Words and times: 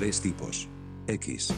Tres 0.00 0.22
tipos. 0.22 0.66
X. 1.08 1.52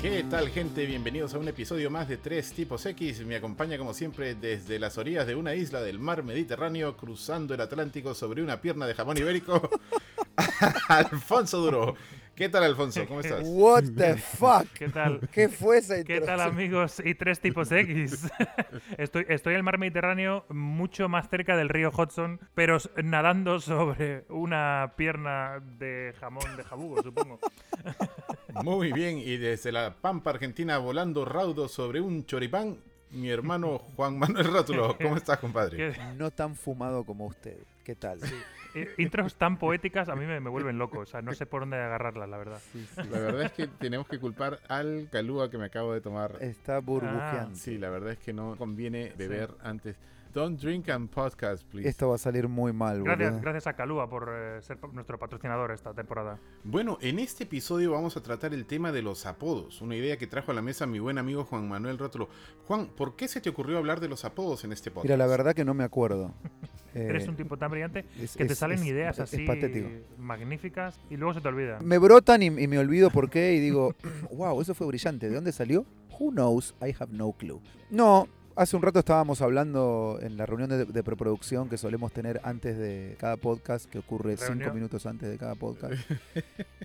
¿Qué 0.00 0.24
tal 0.30 0.50
gente? 0.50 0.86
Bienvenidos 0.86 1.34
a 1.34 1.40
un 1.40 1.48
episodio 1.48 1.90
más 1.90 2.06
de 2.08 2.16
Tres 2.16 2.52
Tipos 2.52 2.86
X. 2.86 3.26
Me 3.26 3.34
acompaña 3.34 3.76
como 3.76 3.92
siempre 3.92 4.36
desde 4.36 4.78
las 4.78 4.98
orillas 4.98 5.26
de 5.26 5.34
una 5.34 5.56
isla 5.56 5.82
del 5.82 5.98
mar 5.98 6.22
Mediterráneo, 6.22 6.96
cruzando 6.96 7.54
el 7.54 7.60
Atlántico 7.60 8.14
sobre 8.14 8.40
una 8.44 8.60
pierna 8.60 8.86
de 8.86 8.94
jamón 8.94 9.18
ibérico, 9.18 9.68
Alfonso 10.88 11.58
Duro. 11.58 11.96
¿Qué 12.34 12.48
tal 12.48 12.64
Alfonso? 12.64 13.06
¿Cómo 13.06 13.20
estás? 13.20 13.42
What 13.44 13.84
the 13.96 14.16
fuck? 14.16 14.66
¿Qué 14.74 14.88
tal? 14.88 15.20
¿Qué 15.30 15.48
fue 15.48 15.78
esa 15.78 16.02
¿Qué 16.02 16.20
tal 16.20 16.40
amigos 16.40 17.00
y 17.04 17.14
tres 17.14 17.38
tipos 17.38 17.70
X? 17.70 18.28
estoy, 18.98 19.24
estoy 19.28 19.52
en 19.52 19.58
el 19.58 19.62
mar 19.62 19.78
Mediterráneo, 19.78 20.44
mucho 20.48 21.08
más 21.08 21.28
cerca 21.28 21.56
del 21.56 21.68
río 21.68 21.92
Hudson, 21.96 22.40
pero 22.54 22.78
nadando 23.02 23.60
sobre 23.60 24.24
una 24.28 24.94
pierna 24.96 25.60
de 25.78 26.12
jamón 26.18 26.56
de 26.56 26.64
jabugo, 26.64 27.02
supongo. 27.02 27.38
Muy 28.64 28.92
bien, 28.92 29.18
y 29.18 29.36
desde 29.36 29.70
la 29.70 29.94
Pampa 30.00 30.30
Argentina 30.30 30.78
volando 30.78 31.24
raudo 31.24 31.68
sobre 31.68 32.00
un 32.00 32.26
choripán, 32.26 32.78
mi 33.10 33.30
hermano 33.30 33.78
Juan 33.94 34.18
Manuel 34.18 34.52
Rótulo. 34.52 34.96
¿Cómo 35.00 35.16
estás, 35.16 35.38
compadre? 35.38 35.94
No 36.16 36.32
tan 36.32 36.56
fumado 36.56 37.04
como 37.04 37.26
usted. 37.26 37.58
¿Qué 37.84 37.94
tal? 37.94 38.18
eh, 38.24 38.28
intros 38.98 39.36
tan 39.36 39.58
poéticas 39.58 40.08
a 40.08 40.16
mí 40.16 40.26
me, 40.26 40.40
me 40.40 40.50
vuelven 40.50 40.78
loco, 40.78 41.00
o 41.00 41.06
sea, 41.06 41.22
no 41.22 41.32
sé 41.34 41.46
por 41.46 41.62
dónde 41.62 41.76
agarrarlas, 41.76 42.28
la 42.28 42.36
verdad. 42.36 42.60
La 42.96 43.18
verdad 43.18 43.42
es 43.42 43.52
que 43.52 43.66
tenemos 43.66 44.06
que 44.08 44.18
culpar 44.18 44.60
al 44.68 45.08
calúa 45.10 45.50
que 45.50 45.58
me 45.58 45.66
acabo 45.66 45.92
de 45.92 46.00
tomar. 46.00 46.36
Está 46.40 46.80
burbujeando. 46.80 47.54
Sí, 47.56 47.78
la 47.78 47.90
verdad 47.90 48.12
es 48.12 48.18
que 48.18 48.32
no 48.32 48.56
conviene 48.56 49.12
beber 49.16 49.50
antes. 49.62 49.96
Don't 50.34 50.60
drink 50.60 50.88
and 50.88 51.08
podcast, 51.08 51.62
please. 51.68 51.88
Esto 51.88 52.08
va 52.08 52.16
a 52.16 52.18
salir 52.18 52.48
muy 52.48 52.72
mal, 52.72 53.04
Gracias, 53.04 53.30
boludo. 53.30 53.42
gracias 53.42 53.66
a 53.68 53.72
Calúa 53.74 54.08
por 54.10 54.28
eh, 54.34 54.60
ser 54.62 54.78
nuestro 54.92 55.16
patrocinador 55.16 55.70
esta 55.70 55.94
temporada. 55.94 56.40
Bueno, 56.64 56.98
en 57.00 57.20
este 57.20 57.44
episodio 57.44 57.92
vamos 57.92 58.16
a 58.16 58.20
tratar 58.22 58.52
el 58.52 58.66
tema 58.66 58.90
de 58.90 59.00
los 59.02 59.26
apodos, 59.26 59.80
una 59.80 59.94
idea 59.94 60.16
que 60.16 60.26
trajo 60.26 60.50
a 60.50 60.54
la 60.54 60.60
mesa 60.62 60.86
mi 60.86 60.98
buen 60.98 61.18
amigo 61.18 61.44
Juan 61.44 61.68
Manuel 61.68 61.98
Rótulo. 61.98 62.28
Juan, 62.66 62.86
¿por 62.88 63.14
qué 63.14 63.28
se 63.28 63.40
te 63.40 63.48
ocurrió 63.48 63.78
hablar 63.78 64.00
de 64.00 64.08
los 64.08 64.24
apodos 64.24 64.64
en 64.64 64.72
este 64.72 64.90
podcast? 64.90 65.04
Mira, 65.04 65.16
la 65.16 65.26
verdad 65.28 65.54
que 65.54 65.64
no 65.64 65.72
me 65.74 65.84
acuerdo. 65.84 66.34
Eh, 66.96 67.08
Eres 67.10 67.26
un 67.26 67.34
tipo 67.34 67.56
tan 67.56 67.72
brillante 67.72 68.04
es- 68.20 68.36
que 68.36 68.44
te 68.44 68.52
es- 68.52 68.58
salen 68.60 68.78
es- 68.78 68.86
ideas 68.86 69.18
es 69.18 69.24
así 69.34 69.44
magníficas 70.16 71.00
y 71.10 71.16
luego 71.16 71.34
se 71.34 71.40
te 71.40 71.48
olvida. 71.48 71.80
Me 71.80 71.98
brotan 71.98 72.40
y, 72.40 72.46
y 72.46 72.68
me 72.68 72.78
olvido 72.78 73.10
por 73.10 73.30
qué 73.30 73.52
y 73.54 73.58
digo, 73.58 73.96
wow, 74.32 74.60
eso 74.60 74.76
fue 74.76 74.86
brillante. 74.86 75.28
¿De 75.28 75.34
dónde 75.34 75.50
salió? 75.50 75.84
Who 76.20 76.30
knows? 76.30 76.72
I 76.80 76.94
have 76.96 77.12
no 77.12 77.32
clue. 77.32 77.60
No, 77.90 78.28
hace 78.56 78.76
un 78.76 78.82
rato 78.82 78.98
estábamos 78.98 79.40
hablando 79.40 80.18
en 80.20 80.36
la 80.36 80.46
reunión 80.46 80.70
de, 80.70 80.84
de 80.84 81.02
preproducción 81.02 81.68
que 81.68 81.76
solemos 81.76 82.12
tener 82.12 82.40
antes 82.44 82.78
de 82.78 83.16
cada 83.18 83.36
podcast, 83.36 83.86
que 83.86 83.98
ocurre 83.98 84.36
cinco 84.36 84.72
minutos 84.72 85.06
antes 85.06 85.28
de 85.28 85.38
cada 85.38 85.54
podcast. 85.54 85.94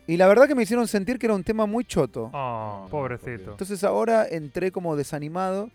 Y 0.08 0.18
la 0.18 0.28
verdad 0.28 0.48
que 0.48 0.56
me 0.56 0.64
hicieron 0.64 0.88
sentir 0.88 1.20
que 1.20 1.28
era 1.28 1.36
un 1.36 1.44
tema 1.44 1.66
muy 1.66 1.86
choto. 1.86 2.32
Oh, 2.34 2.88
pobrecito. 2.90 3.52
Entonces 3.52 3.84
ahora 3.84 4.28
entré 4.28 4.72
como 4.72 4.96
desanimado, 4.96 5.70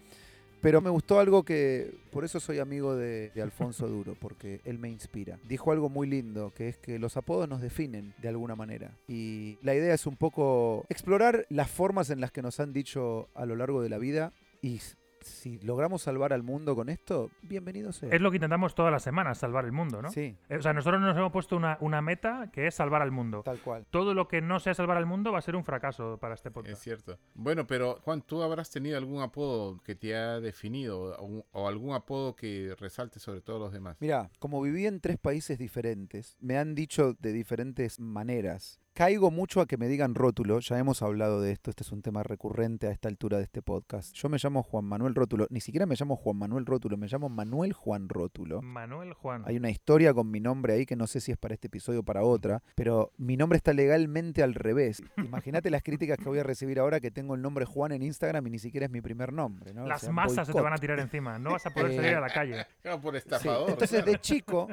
pero 0.60 0.80
me 0.80 0.90
gustó 0.90 1.20
algo 1.20 1.42
que, 1.42 1.94
por 2.10 2.24
eso 2.24 2.40
soy 2.40 2.58
amigo 2.58 2.96
de, 2.96 3.30
de 3.34 3.42
Alfonso 3.42 3.86
Duro, 3.86 4.16
porque 4.18 4.60
él 4.64 4.78
me 4.78 4.88
inspira. 4.90 5.38
Dijo 5.46 5.70
algo 5.70 5.88
muy 5.88 6.08
lindo, 6.08 6.52
que 6.56 6.68
es 6.68 6.78
que 6.78 6.98
los 6.98 7.16
apodos 7.16 7.48
nos 7.48 7.60
definen 7.60 8.14
de 8.20 8.28
alguna 8.28 8.56
manera. 8.56 8.90
Y 9.06 9.58
la 9.62 9.74
idea 9.74 9.94
es 9.94 10.06
un 10.06 10.16
poco 10.16 10.84
explorar 10.88 11.46
las 11.50 11.70
formas 11.70 12.10
en 12.10 12.20
las 12.20 12.32
que 12.32 12.42
nos 12.42 12.58
han 12.60 12.72
dicho 12.72 13.28
a 13.34 13.46
lo 13.46 13.56
largo 13.56 13.82
de 13.82 13.90
la 13.90 13.98
vida 13.98 14.32
y 14.62 14.80
si 15.24 15.58
logramos 15.60 16.02
salvar 16.02 16.32
al 16.32 16.42
mundo 16.42 16.74
con 16.76 16.88
esto, 16.88 17.30
bienvenido 17.42 17.92
sea. 17.92 18.10
Es 18.10 18.20
lo 18.20 18.30
que 18.30 18.36
intentamos 18.36 18.74
todas 18.74 18.92
las 18.92 19.02
semanas, 19.02 19.38
salvar 19.38 19.64
el 19.64 19.72
mundo, 19.72 20.00
¿no? 20.02 20.10
Sí, 20.10 20.36
Eh, 20.48 20.56
O 20.58 20.62
sea, 20.62 20.72
nosotros 20.72 21.00
nos 21.00 21.16
hemos 21.16 21.32
puesto 21.32 21.56
una, 21.56 21.76
una 21.80 22.00
meta 22.02 22.50
que 22.52 22.66
es 22.66 22.74
salvar 22.74 23.02
al 23.02 23.10
mundo. 23.10 23.42
tal 23.44 23.60
cual. 23.60 23.86
Todo 23.90 24.14
lo 24.14 24.28
que 24.28 24.40
no 24.40 24.60
sea 24.60 24.74
salvar 24.74 24.96
al 24.96 25.06
mundo 25.06 25.32
va 25.32 25.38
a 25.38 25.42
ser 25.42 25.56
un 25.56 25.64
fracaso 25.64 26.18
para 26.20 26.34
este 26.34 26.48
Es 26.50 26.54
podcast. 26.54 26.82
cierto. 26.82 27.18
Bueno, 27.34 27.66
pero 27.66 28.00
Juan, 28.02 28.22
¿tú 28.22 28.42
habrás 28.42 28.70
tenido 28.70 28.96
algún 28.98 29.22
apodo 29.22 29.80
que 29.82 29.94
te 29.94 30.14
ha 30.16 30.40
definido 30.40 31.16
o, 31.18 31.44
o 31.52 31.68
algún 31.68 31.94
apodo 31.94 32.36
que 32.36 32.74
resalte 32.78 33.18
sobre 33.18 33.40
todos 33.40 33.60
los 33.60 33.72
demás? 33.72 33.96
Mira, 34.00 34.30
como 34.38 34.60
viví 34.62 34.86
en 34.86 35.00
tres 35.00 35.18
países 35.18 35.58
diferentes, 35.58 36.36
me 36.40 36.58
han 36.58 36.74
dicho 36.74 37.14
de 37.18 37.32
diferentes 37.32 37.98
maneras. 38.00 38.80
Caigo 38.96 39.32
mucho 39.32 39.60
a 39.60 39.66
que 39.66 39.76
me 39.76 39.88
digan 39.88 40.14
rótulo, 40.14 40.60
ya 40.60 40.78
hemos 40.78 41.02
hablado 41.02 41.40
de 41.40 41.50
esto, 41.50 41.68
este 41.68 41.82
es 41.82 41.90
un 41.90 42.00
tema 42.00 42.22
recurrente 42.22 42.86
a 42.86 42.92
esta 42.92 43.08
altura 43.08 43.38
de 43.38 43.42
este 43.42 43.60
podcast. 43.60 44.14
Yo 44.14 44.28
me 44.28 44.38
llamo 44.40 44.62
Juan 44.62 44.84
Manuel 44.84 45.16
Rótulo, 45.16 45.48
ni 45.50 45.60
siquiera 45.60 45.84
me 45.84 45.96
llamo 45.98 46.14
Juan 46.14 46.36
Manuel 46.36 46.64
Rótulo, 46.64 46.96
me 46.96 47.08
llamo 47.08 47.28
Manuel 47.28 47.72
Juan 47.72 48.08
Rótulo. 48.08 48.62
Manuel 48.62 49.12
Juan. 49.14 49.42
Hay 49.46 49.56
una 49.56 49.68
historia 49.70 50.14
con 50.14 50.30
mi 50.30 50.38
nombre 50.38 50.74
ahí 50.74 50.86
que 50.86 50.94
no 50.94 51.08
sé 51.08 51.20
si 51.20 51.32
es 51.32 51.36
para 51.36 51.54
este 51.54 51.66
episodio 51.66 52.00
o 52.00 52.02
para 52.04 52.22
otra, 52.22 52.62
pero 52.76 53.10
mi 53.16 53.36
nombre 53.36 53.56
está 53.56 53.72
legalmente 53.72 54.44
al 54.44 54.54
revés. 54.54 55.02
Imagínate 55.16 55.70
las 55.70 55.82
críticas 55.82 56.16
que 56.16 56.28
voy 56.28 56.38
a 56.38 56.44
recibir 56.44 56.78
ahora 56.78 57.00
que 57.00 57.10
tengo 57.10 57.34
el 57.34 57.42
nombre 57.42 57.64
Juan 57.64 57.90
en 57.90 58.02
Instagram 58.04 58.46
y 58.46 58.50
ni 58.50 58.58
siquiera 58.60 58.86
es 58.86 58.92
mi 58.92 59.00
primer 59.00 59.32
nombre. 59.32 59.74
¿no? 59.74 59.82
O 59.82 59.86
Las 59.88 60.02
sea, 60.02 60.12
masas 60.12 60.46
se 60.46 60.52
te 60.52 60.60
van 60.60 60.72
a 60.72 60.78
tirar 60.78 61.00
encima. 61.00 61.36
No 61.40 61.50
vas 61.50 61.66
a 61.66 61.70
poder 61.74 61.90
Eh, 61.90 61.96
salir 61.96 62.14
a 62.14 62.20
la 62.20 62.30
calle. 62.30 62.64
Claro, 62.80 63.00
por 63.00 63.14
Sí, 63.14 63.18
estafador. 63.18 63.70
Entonces, 63.70 63.90
claro. 64.04 64.12
de 64.12 64.20
chico, 64.20 64.68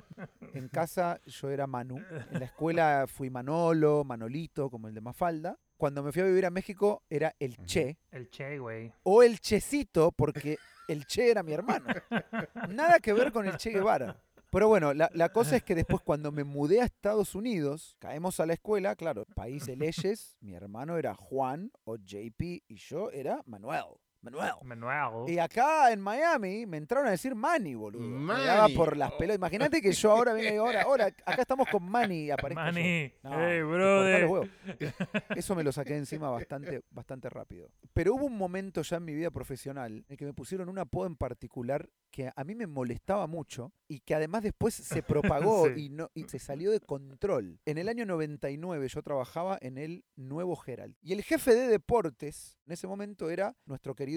en 0.54 0.68
casa 0.70 1.20
yo 1.26 1.50
era 1.50 1.68
Manu. 1.68 1.98
En 2.32 2.40
la 2.40 2.46
escuela 2.46 3.06
fui 3.08 3.30
Manolo, 3.30 4.04
Manolito, 4.04 4.70
como 4.70 4.88
el 4.88 4.94
de 4.94 5.02
Mafalda. 5.02 5.58
Cuando 5.78 6.04
me 6.04 6.12
fui 6.12 6.22
a 6.22 6.26
vivir 6.26 6.46
a 6.46 6.52
México 6.52 7.04
era 7.10 7.34
el 7.40 7.58
Che 7.66 7.98
El 8.12 8.30
Che, 8.30 8.60
güey. 8.60 8.94
o 9.04 9.24
el 9.24 9.40
Checito, 9.40 10.12
porque 10.12 10.58
el 10.88 11.06
Che 11.08 11.32
era 11.32 11.42
mi 11.44 11.54
hermano. 11.54 11.86
Nada 12.70 13.00
que 13.00 13.14
ver 13.14 13.32
con 13.32 13.48
el 13.48 13.58
Che 13.58 13.72
Guevara. 13.72 14.22
Pero 14.52 14.68
bueno, 14.68 14.94
la, 14.94 15.10
la 15.14 15.30
cosa 15.30 15.56
es 15.56 15.64
que 15.64 15.76
después 15.76 16.02
cuando 16.02 16.32
me 16.34 16.44
mudé 16.44 16.82
a 16.82 16.86
Estados 16.86 17.36
Unidos, 17.36 17.96
caemos 18.00 18.40
a 18.42 18.46
la 18.46 18.52
escuela, 18.54 18.98
claro, 18.98 19.26
país 19.34 19.66
de 19.66 19.78
leyes, 19.78 20.36
mi 20.42 20.54
hermano 20.54 20.98
era 20.98 21.16
Juan 21.16 21.72
o 21.86 21.96
JP 21.96 22.42
y 22.68 22.76
yo 22.76 23.10
era 23.12 23.42
Manuel. 23.46 23.86
Manuel. 24.22 24.52
Manuel. 24.64 25.30
Y 25.30 25.40
acá 25.40 25.92
en 25.92 26.00
Miami 26.00 26.66
me 26.66 26.78
entraron 26.78 27.08
a 27.08 27.12
decir 27.12 27.34
Manny, 27.36 27.74
boludo. 27.76 28.02
Me 28.02 28.18
Manny. 28.20 28.46
daba 28.46 28.68
por 28.70 28.96
las 28.96 29.12
pelotas. 29.14 29.38
Imagínate 29.38 29.82
que 29.82 29.92
yo 29.92 30.12
ahora 30.12 30.34
venga 30.34 30.50
y 30.50 30.52
digo, 30.54 30.66
ahora, 30.66 30.82
ahora, 30.84 31.06
acá 31.26 31.42
estamos 31.42 31.68
con 31.70 31.84
Manny 31.84 32.26
y 32.26 32.32
aparezco. 32.32 32.62
Manny. 32.62 33.14
No, 33.24 33.32
hey, 33.36 33.62
brother. 33.62 34.50
Eso 35.36 35.56
me 35.56 35.64
lo 35.64 35.72
saqué 35.72 35.96
encima 35.98 36.30
bastante, 36.30 36.82
bastante 36.92 37.30
rápido. 37.30 37.70
Pero 37.94 38.16
hubo 38.16 38.26
un 38.26 38.38
momento 38.38 38.82
ya 38.82 38.98
en 38.98 39.06
mi 39.06 39.14
vida 39.16 39.32
profesional 39.32 39.92
en 39.98 40.06
el 40.10 40.18
que 40.18 40.26
me 40.26 40.34
pusieron 40.34 40.70
un 40.70 40.78
apodo 40.80 41.08
en 41.08 41.16
particular 41.16 41.90
que 42.12 42.30
a 42.36 42.44
mí 42.44 42.56
me 42.56 42.68
molestaba 42.68 43.26
mucho 43.26 43.72
y 43.88 44.02
que 44.02 44.14
además 44.16 44.44
después 44.44 44.74
se 44.74 45.02
propagó 45.02 45.66
Sí. 45.76 45.86
y, 45.86 45.90
no, 45.90 46.10
y 46.14 46.24
se 46.26 46.40
salió 46.40 46.72
de 46.72 46.80
control. 46.82 47.60
En 47.66 47.78
el 47.78 47.88
año 47.88 48.06
99 48.06 48.88
yo 48.90 49.02
trabajaba 49.02 49.58
en 49.62 49.78
el 49.78 50.04
Nuevo 50.16 50.62
Herald. 50.66 50.96
Y 51.02 51.14
el 51.14 51.24
jefe 51.24 51.56
de 51.56 51.68
deportes 51.68 52.58
en 52.66 52.74
ese 52.74 52.88
momento 52.88 53.30
era 53.30 53.56
nuestro 53.66 53.96
querido 53.96 54.11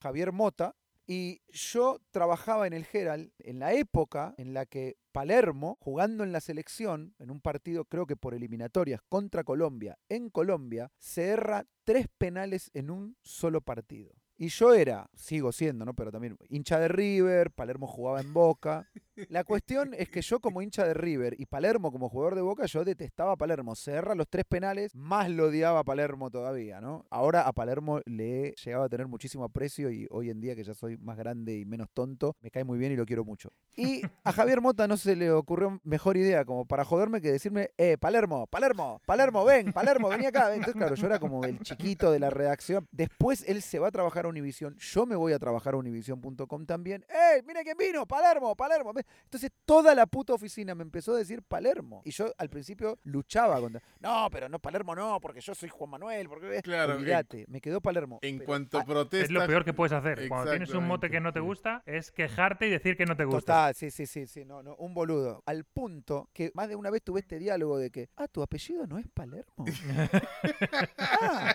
Javier 0.00 0.32
Mota, 0.32 0.74
y 1.06 1.40
yo 1.48 1.98
trabajaba 2.12 2.68
en 2.68 2.72
el 2.72 2.86
Herald 2.92 3.32
en 3.40 3.58
la 3.58 3.72
época 3.72 4.34
en 4.38 4.54
la 4.54 4.64
que 4.64 4.96
Palermo, 5.10 5.76
jugando 5.80 6.22
en 6.22 6.30
la 6.30 6.40
selección, 6.40 7.14
en 7.18 7.32
un 7.32 7.40
partido 7.40 7.84
creo 7.84 8.06
que 8.06 8.14
por 8.14 8.32
eliminatorias 8.32 9.00
contra 9.08 9.42
Colombia, 9.42 9.98
en 10.08 10.30
Colombia, 10.30 10.92
se 10.98 11.30
erra 11.30 11.66
tres 11.82 12.06
penales 12.16 12.70
en 12.74 12.90
un 12.90 13.16
solo 13.22 13.60
partido. 13.60 14.12
Y 14.36 14.48
yo 14.48 14.72
era, 14.72 15.10
sigo 15.14 15.52
siendo, 15.52 15.84
¿no? 15.84 15.94
Pero 15.94 16.12
también 16.12 16.38
hincha 16.48 16.78
de 16.78 16.88
River, 16.88 17.50
Palermo 17.50 17.86
jugaba 17.86 18.20
en 18.20 18.32
Boca. 18.32 18.88
La 19.28 19.44
cuestión 19.44 19.94
es 19.94 20.08
que 20.08 20.22
yo 20.22 20.40
como 20.40 20.62
hincha 20.62 20.86
de 20.86 20.94
River 20.94 21.34
y 21.38 21.46
Palermo 21.46 21.92
como 21.92 22.08
jugador 22.08 22.34
de 22.34 22.42
Boca, 22.42 22.66
yo 22.66 22.84
detestaba 22.84 23.32
a 23.32 23.36
Palermo. 23.36 23.74
Se 23.74 23.92
erra 23.92 24.14
los 24.14 24.28
tres 24.28 24.44
penales, 24.44 24.94
más 24.94 25.30
lo 25.30 25.46
odiaba 25.46 25.80
a 25.80 25.84
Palermo 25.84 26.30
todavía, 26.30 26.80
¿no? 26.80 27.06
Ahora 27.10 27.42
a 27.42 27.52
Palermo 27.52 28.00
le 28.06 28.48
he 28.48 28.54
llegado 28.64 28.84
a 28.84 28.88
tener 28.88 29.06
muchísimo 29.06 29.44
aprecio 29.44 29.90
y 29.90 30.06
hoy 30.10 30.30
en 30.30 30.40
día 30.40 30.54
que 30.54 30.64
ya 30.64 30.74
soy 30.74 30.96
más 30.96 31.16
grande 31.16 31.58
y 31.58 31.64
menos 31.64 31.88
tonto, 31.92 32.36
me 32.40 32.50
cae 32.50 32.64
muy 32.64 32.78
bien 32.78 32.92
y 32.92 32.96
lo 32.96 33.06
quiero 33.06 33.24
mucho. 33.24 33.52
Y 33.76 34.02
a 34.24 34.32
Javier 34.32 34.60
Mota 34.60 34.86
no 34.88 34.96
se 34.96 35.16
le 35.16 35.30
ocurrió 35.30 35.80
mejor 35.84 36.16
idea 36.16 36.44
como 36.44 36.64
para 36.66 36.84
joderme 36.84 37.20
que 37.20 37.32
decirme, 37.32 37.70
eh, 37.78 37.96
Palermo, 37.98 38.46
Palermo, 38.46 39.00
Palermo, 39.06 39.44
ven, 39.44 39.72
Palermo, 39.72 40.08
vení 40.08 40.26
acá. 40.26 40.54
Entonces, 40.54 40.74
claro, 40.74 40.94
yo 40.94 41.06
era 41.06 41.18
como 41.18 41.44
el 41.44 41.60
chiquito 41.60 42.10
de 42.12 42.18
la 42.18 42.30
redacción. 42.30 42.88
Después 42.90 43.44
él 43.48 43.62
se 43.62 43.78
va 43.78 43.88
a 43.88 43.90
trabajar 43.90 44.24
a 44.24 44.28
Univision, 44.28 44.76
yo 44.76 45.06
me 45.06 45.16
voy 45.16 45.32
a 45.32 45.38
trabajar 45.38 45.74
a 45.74 45.76
univision.com 45.76 46.66
también. 46.66 47.04
¡Ey, 47.08 47.42
mira 47.46 47.62
quién 47.62 47.76
vino! 47.76 48.06
Palermo, 48.06 48.56
Palermo. 48.56 48.92
Ven". 49.10 49.20
Entonces 49.24 49.50
toda 49.64 49.94
la 49.94 50.06
puta 50.06 50.34
oficina 50.34 50.74
me 50.74 50.82
empezó 50.82 51.14
a 51.14 51.18
decir 51.18 51.42
Palermo. 51.42 52.02
Y 52.04 52.10
yo 52.10 52.32
al 52.38 52.48
principio 52.50 52.98
luchaba 53.04 53.60
contra, 53.60 53.82
no, 54.00 54.28
pero 54.30 54.48
no, 54.48 54.58
Palermo 54.58 54.94
no, 54.94 55.20
porque 55.20 55.40
yo 55.40 55.54
soy 55.54 55.68
Juan 55.68 55.90
Manuel, 55.90 56.28
porque... 56.28 56.60
Claro, 56.62 56.94
en- 56.94 56.98
Olvídate, 57.00 57.44
me 57.48 57.60
quedó 57.60 57.80
Palermo. 57.80 58.18
En 58.22 58.38
Pero- 58.38 58.46
cuanto 58.46 58.78
ah, 58.78 58.84
protestas. 58.84 59.28
Es 59.28 59.30
lo 59.30 59.46
peor 59.46 59.64
que 59.64 59.72
puedes 59.72 59.92
hacer. 59.92 60.28
Cuando 60.28 60.50
tienes 60.50 60.70
un 60.74 60.86
mote 60.86 61.10
que 61.10 61.20
no 61.20 61.32
te 61.32 61.40
gusta, 61.40 61.82
es 61.86 62.10
quejarte 62.10 62.66
y 62.66 62.70
decir 62.70 62.96
que 62.96 63.06
no 63.06 63.16
te 63.16 63.24
gusta. 63.24 63.40
Total, 63.40 63.74
sí, 63.74 63.90
sí, 63.90 64.06
sí, 64.06 64.26
sí, 64.26 64.44
no, 64.44 64.62
no, 64.62 64.74
un 64.76 64.94
boludo. 64.94 65.42
Al 65.46 65.64
punto 65.64 66.28
que 66.32 66.50
más 66.54 66.68
de 66.68 66.76
una 66.76 66.90
vez 66.90 67.02
tuve 67.02 67.20
este 67.20 67.38
diálogo 67.38 67.78
de 67.78 67.90
que, 67.90 68.08
ah, 68.16 68.28
tu 68.28 68.42
apellido 68.42 68.86
no 68.86 68.98
es 68.98 69.06
Palermo. 69.08 69.64
ah, 70.98 71.54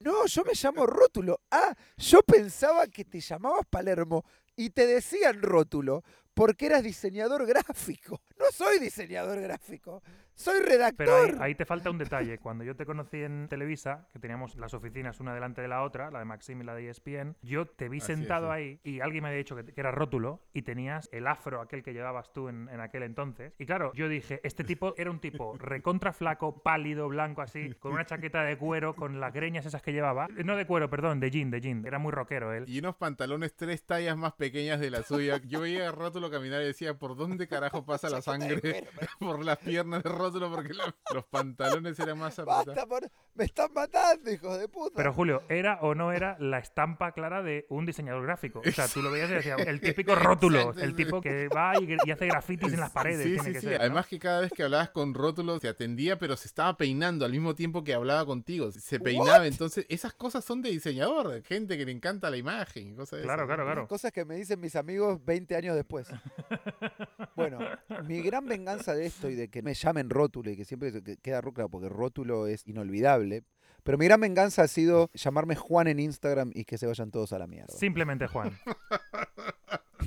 no, 0.00 0.26
yo 0.26 0.44
me 0.44 0.52
llamo 0.54 0.86
Rótulo. 0.86 1.40
Ah, 1.50 1.74
yo 1.96 2.22
pensaba 2.22 2.86
que 2.86 3.04
te 3.04 3.20
llamabas 3.20 3.66
Palermo 3.68 4.24
y 4.56 4.70
te 4.70 4.86
decían 4.86 5.42
Rótulo 5.42 6.04
porque 6.34 6.66
eras 6.66 6.82
diseñador 6.82 7.46
gráfico. 7.46 8.20
No 8.44 8.50
soy 8.52 8.78
diseñador 8.78 9.40
gráfico, 9.40 10.02
soy 10.34 10.58
Pero 10.58 10.68
redactor. 10.68 11.08
ahí, 11.30 11.36
ahí 11.40 11.54
te 11.54 11.64
falta 11.64 11.90
un 11.90 11.98
detalle. 11.98 12.38
Cuando 12.38 12.64
yo 12.64 12.74
te 12.74 12.84
conocí 12.84 13.22
en 13.22 13.46
Televisa, 13.48 14.08
que 14.12 14.18
teníamos 14.18 14.56
las 14.56 14.74
oficinas 14.74 15.20
una 15.20 15.32
delante 15.32 15.62
de 15.62 15.68
la 15.68 15.82
otra, 15.82 16.10
la 16.10 16.18
de 16.18 16.24
Maxim 16.24 16.60
y 16.60 16.64
la 16.64 16.74
de 16.74 16.88
ESPN, 16.90 17.36
yo 17.42 17.66
te 17.66 17.88
vi 17.88 17.98
Así 17.98 18.12
es, 18.12 18.18
sentado 18.18 18.48
sí. 18.48 18.52
ahí 18.52 18.80
y 18.82 19.00
alguien 19.00 19.22
me 19.22 19.28
había 19.28 19.38
dicho 19.38 19.54
que, 19.56 19.64
que 19.64 19.80
era 19.80 19.92
rótulo 19.92 20.40
y 20.52 20.62
tenías 20.62 21.08
el 21.12 21.26
afro 21.28 21.60
aquel 21.60 21.82
que 21.82 21.92
llevabas 21.92 22.32
tú 22.32 22.48
en, 22.48 22.68
en 22.68 22.80
aquel 22.80 23.04
entonces. 23.04 23.52
Y 23.58 23.66
claro, 23.66 23.92
yo 23.94 24.08
dije, 24.08 24.40
este 24.42 24.64
tipo 24.64 24.94
era 24.96 25.10
un 25.10 25.20
tipo 25.20 25.56
recontra 25.56 26.12
flaco, 26.12 26.62
pálido, 26.62 27.08
blanco 27.08 27.40
así, 27.42 27.72
con 27.78 27.92
una 27.92 28.04
chaqueta 28.04 28.42
de 28.42 28.58
cuero, 28.58 28.94
con 28.96 29.20
las 29.20 29.32
greñas 29.32 29.64
esas 29.66 29.82
que 29.82 29.92
llevaba. 29.92 30.26
Eh, 30.36 30.42
No 30.44 30.56
de 30.56 30.66
cuero, 30.66 30.90
perdón, 30.90 31.20
de 31.20 31.30
jean, 31.30 31.50
de 31.50 31.60
jean. 31.60 31.86
Era 31.86 31.98
muy 31.98 32.10
rockero 32.12 32.52
él. 32.52 32.64
Y 32.66 32.80
unos 32.80 32.96
pantalones 32.96 33.54
tres 33.54 33.84
tallas 33.84 34.16
más 34.16 34.32
pequeñas 34.34 34.80
de 34.80 34.90
la 34.90 35.02
suya. 35.04 35.40
Yo 35.46 35.60
veía 35.60 35.88
a 35.88 35.92
Rótulo 35.92 36.28
caminar 36.30 36.60
y 36.62 36.66
decía, 36.66 36.94
¿por 36.98 37.14
dónde 37.16 37.46
carajo 37.46 37.84
pasa 37.84 38.10
la 38.10 38.20
sangre? 38.20 38.33
por 39.20 39.44
las 39.44 39.58
piernas 39.58 40.02
de 40.02 40.10
Rótulo, 40.10 40.50
porque 40.50 40.74
lo- 40.74 40.84
los 41.14 41.24
pantalones 41.26 41.98
eran 41.98 42.18
más 42.18 42.38
apretados. 42.38 42.86
Por- 42.86 43.10
me 43.34 43.44
están 43.44 43.72
matando, 43.74 44.30
hijos 44.30 44.58
de 44.60 44.68
puta. 44.68 44.92
Pero 44.96 45.12
Julio, 45.12 45.42
¿era 45.48 45.78
o 45.80 45.94
no 45.94 46.12
era 46.12 46.36
la 46.38 46.58
estampa 46.58 47.12
clara 47.12 47.42
de 47.42 47.66
un 47.68 47.84
diseñador 47.84 48.22
gráfico? 48.22 48.62
O 48.64 48.70
sea, 48.70 48.86
tú 48.86 49.02
lo 49.02 49.10
veías 49.10 49.28
y 49.30 49.34
decías, 49.34 49.58
el 49.66 49.80
típico 49.80 50.14
rótulo, 50.14 50.72
el 50.74 50.94
tipo 50.94 51.20
que 51.20 51.48
va 51.48 51.72
y, 51.80 51.96
y 52.04 52.10
hace 52.12 52.26
grafitis 52.26 52.72
en 52.72 52.80
las 52.80 52.90
paredes. 52.92 53.24
Sí, 53.24 53.32
tiene 53.34 53.42
sí, 53.44 53.52
que 53.52 53.60
sí. 53.60 53.66
ser, 53.66 53.78
¿no? 53.78 53.80
Además 53.82 54.06
que 54.06 54.18
cada 54.20 54.40
vez 54.40 54.52
que 54.52 54.62
hablabas 54.62 54.90
con 54.90 55.14
Rótulo 55.14 55.58
se 55.58 55.68
atendía, 55.68 56.18
pero 56.18 56.36
se 56.36 56.46
estaba 56.46 56.76
peinando 56.76 57.24
al 57.24 57.32
mismo 57.32 57.54
tiempo 57.54 57.82
que 57.82 57.92
hablaba 57.94 58.24
contigo. 58.24 58.70
Se 58.70 59.00
peinaba, 59.00 59.46
entonces 59.46 59.84
esas 59.88 60.14
cosas 60.14 60.44
son 60.44 60.62
de 60.62 60.70
diseñador, 60.70 61.42
gente 61.42 61.76
que 61.76 61.84
le 61.84 61.92
encanta 61.92 62.30
la 62.30 62.36
imagen 62.36 62.92
y 62.92 62.94
cosas 62.94 63.18
de 63.18 63.24
Claro, 63.24 63.42
esas, 63.42 63.48
claro, 63.48 63.64
claro. 63.64 63.88
Cosas 63.88 64.12
que 64.12 64.24
me 64.24 64.36
dicen 64.36 64.60
mis 64.60 64.76
amigos 64.76 65.24
20 65.24 65.56
años 65.56 65.74
después. 65.74 66.08
Bueno, 67.36 67.58
mi 68.06 68.20
gran 68.22 68.46
venganza 68.46 68.94
de 68.94 69.06
esto 69.06 69.28
y 69.30 69.34
de 69.34 69.48
que 69.48 69.62
me 69.62 69.74
llamen 69.74 70.10
rótulo 70.10 70.50
y 70.50 70.56
que 70.56 70.64
siempre 70.64 70.92
queda 71.22 71.42
claro 71.42 71.68
porque 71.68 71.88
rótulo 71.88 72.46
es 72.46 72.66
inolvidable. 72.66 73.42
Pero 73.82 73.98
mi 73.98 74.06
gran 74.06 74.20
venganza 74.20 74.62
ha 74.62 74.68
sido 74.68 75.10
llamarme 75.12 75.56
Juan 75.56 75.88
en 75.88 76.00
Instagram 76.00 76.50
y 76.54 76.64
que 76.64 76.78
se 76.78 76.86
vayan 76.86 77.10
todos 77.10 77.32
a 77.34 77.38
la 77.38 77.46
mierda. 77.46 77.74
Simplemente 77.74 78.26
Juan. 78.26 78.52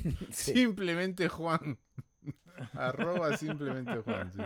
Sí. 0.30 0.52
Simplemente 0.52 1.28
Juan. 1.28 1.78
Arroba 2.72 3.36
simplemente 3.36 3.96
Juan. 3.98 4.32
sí. 4.32 4.42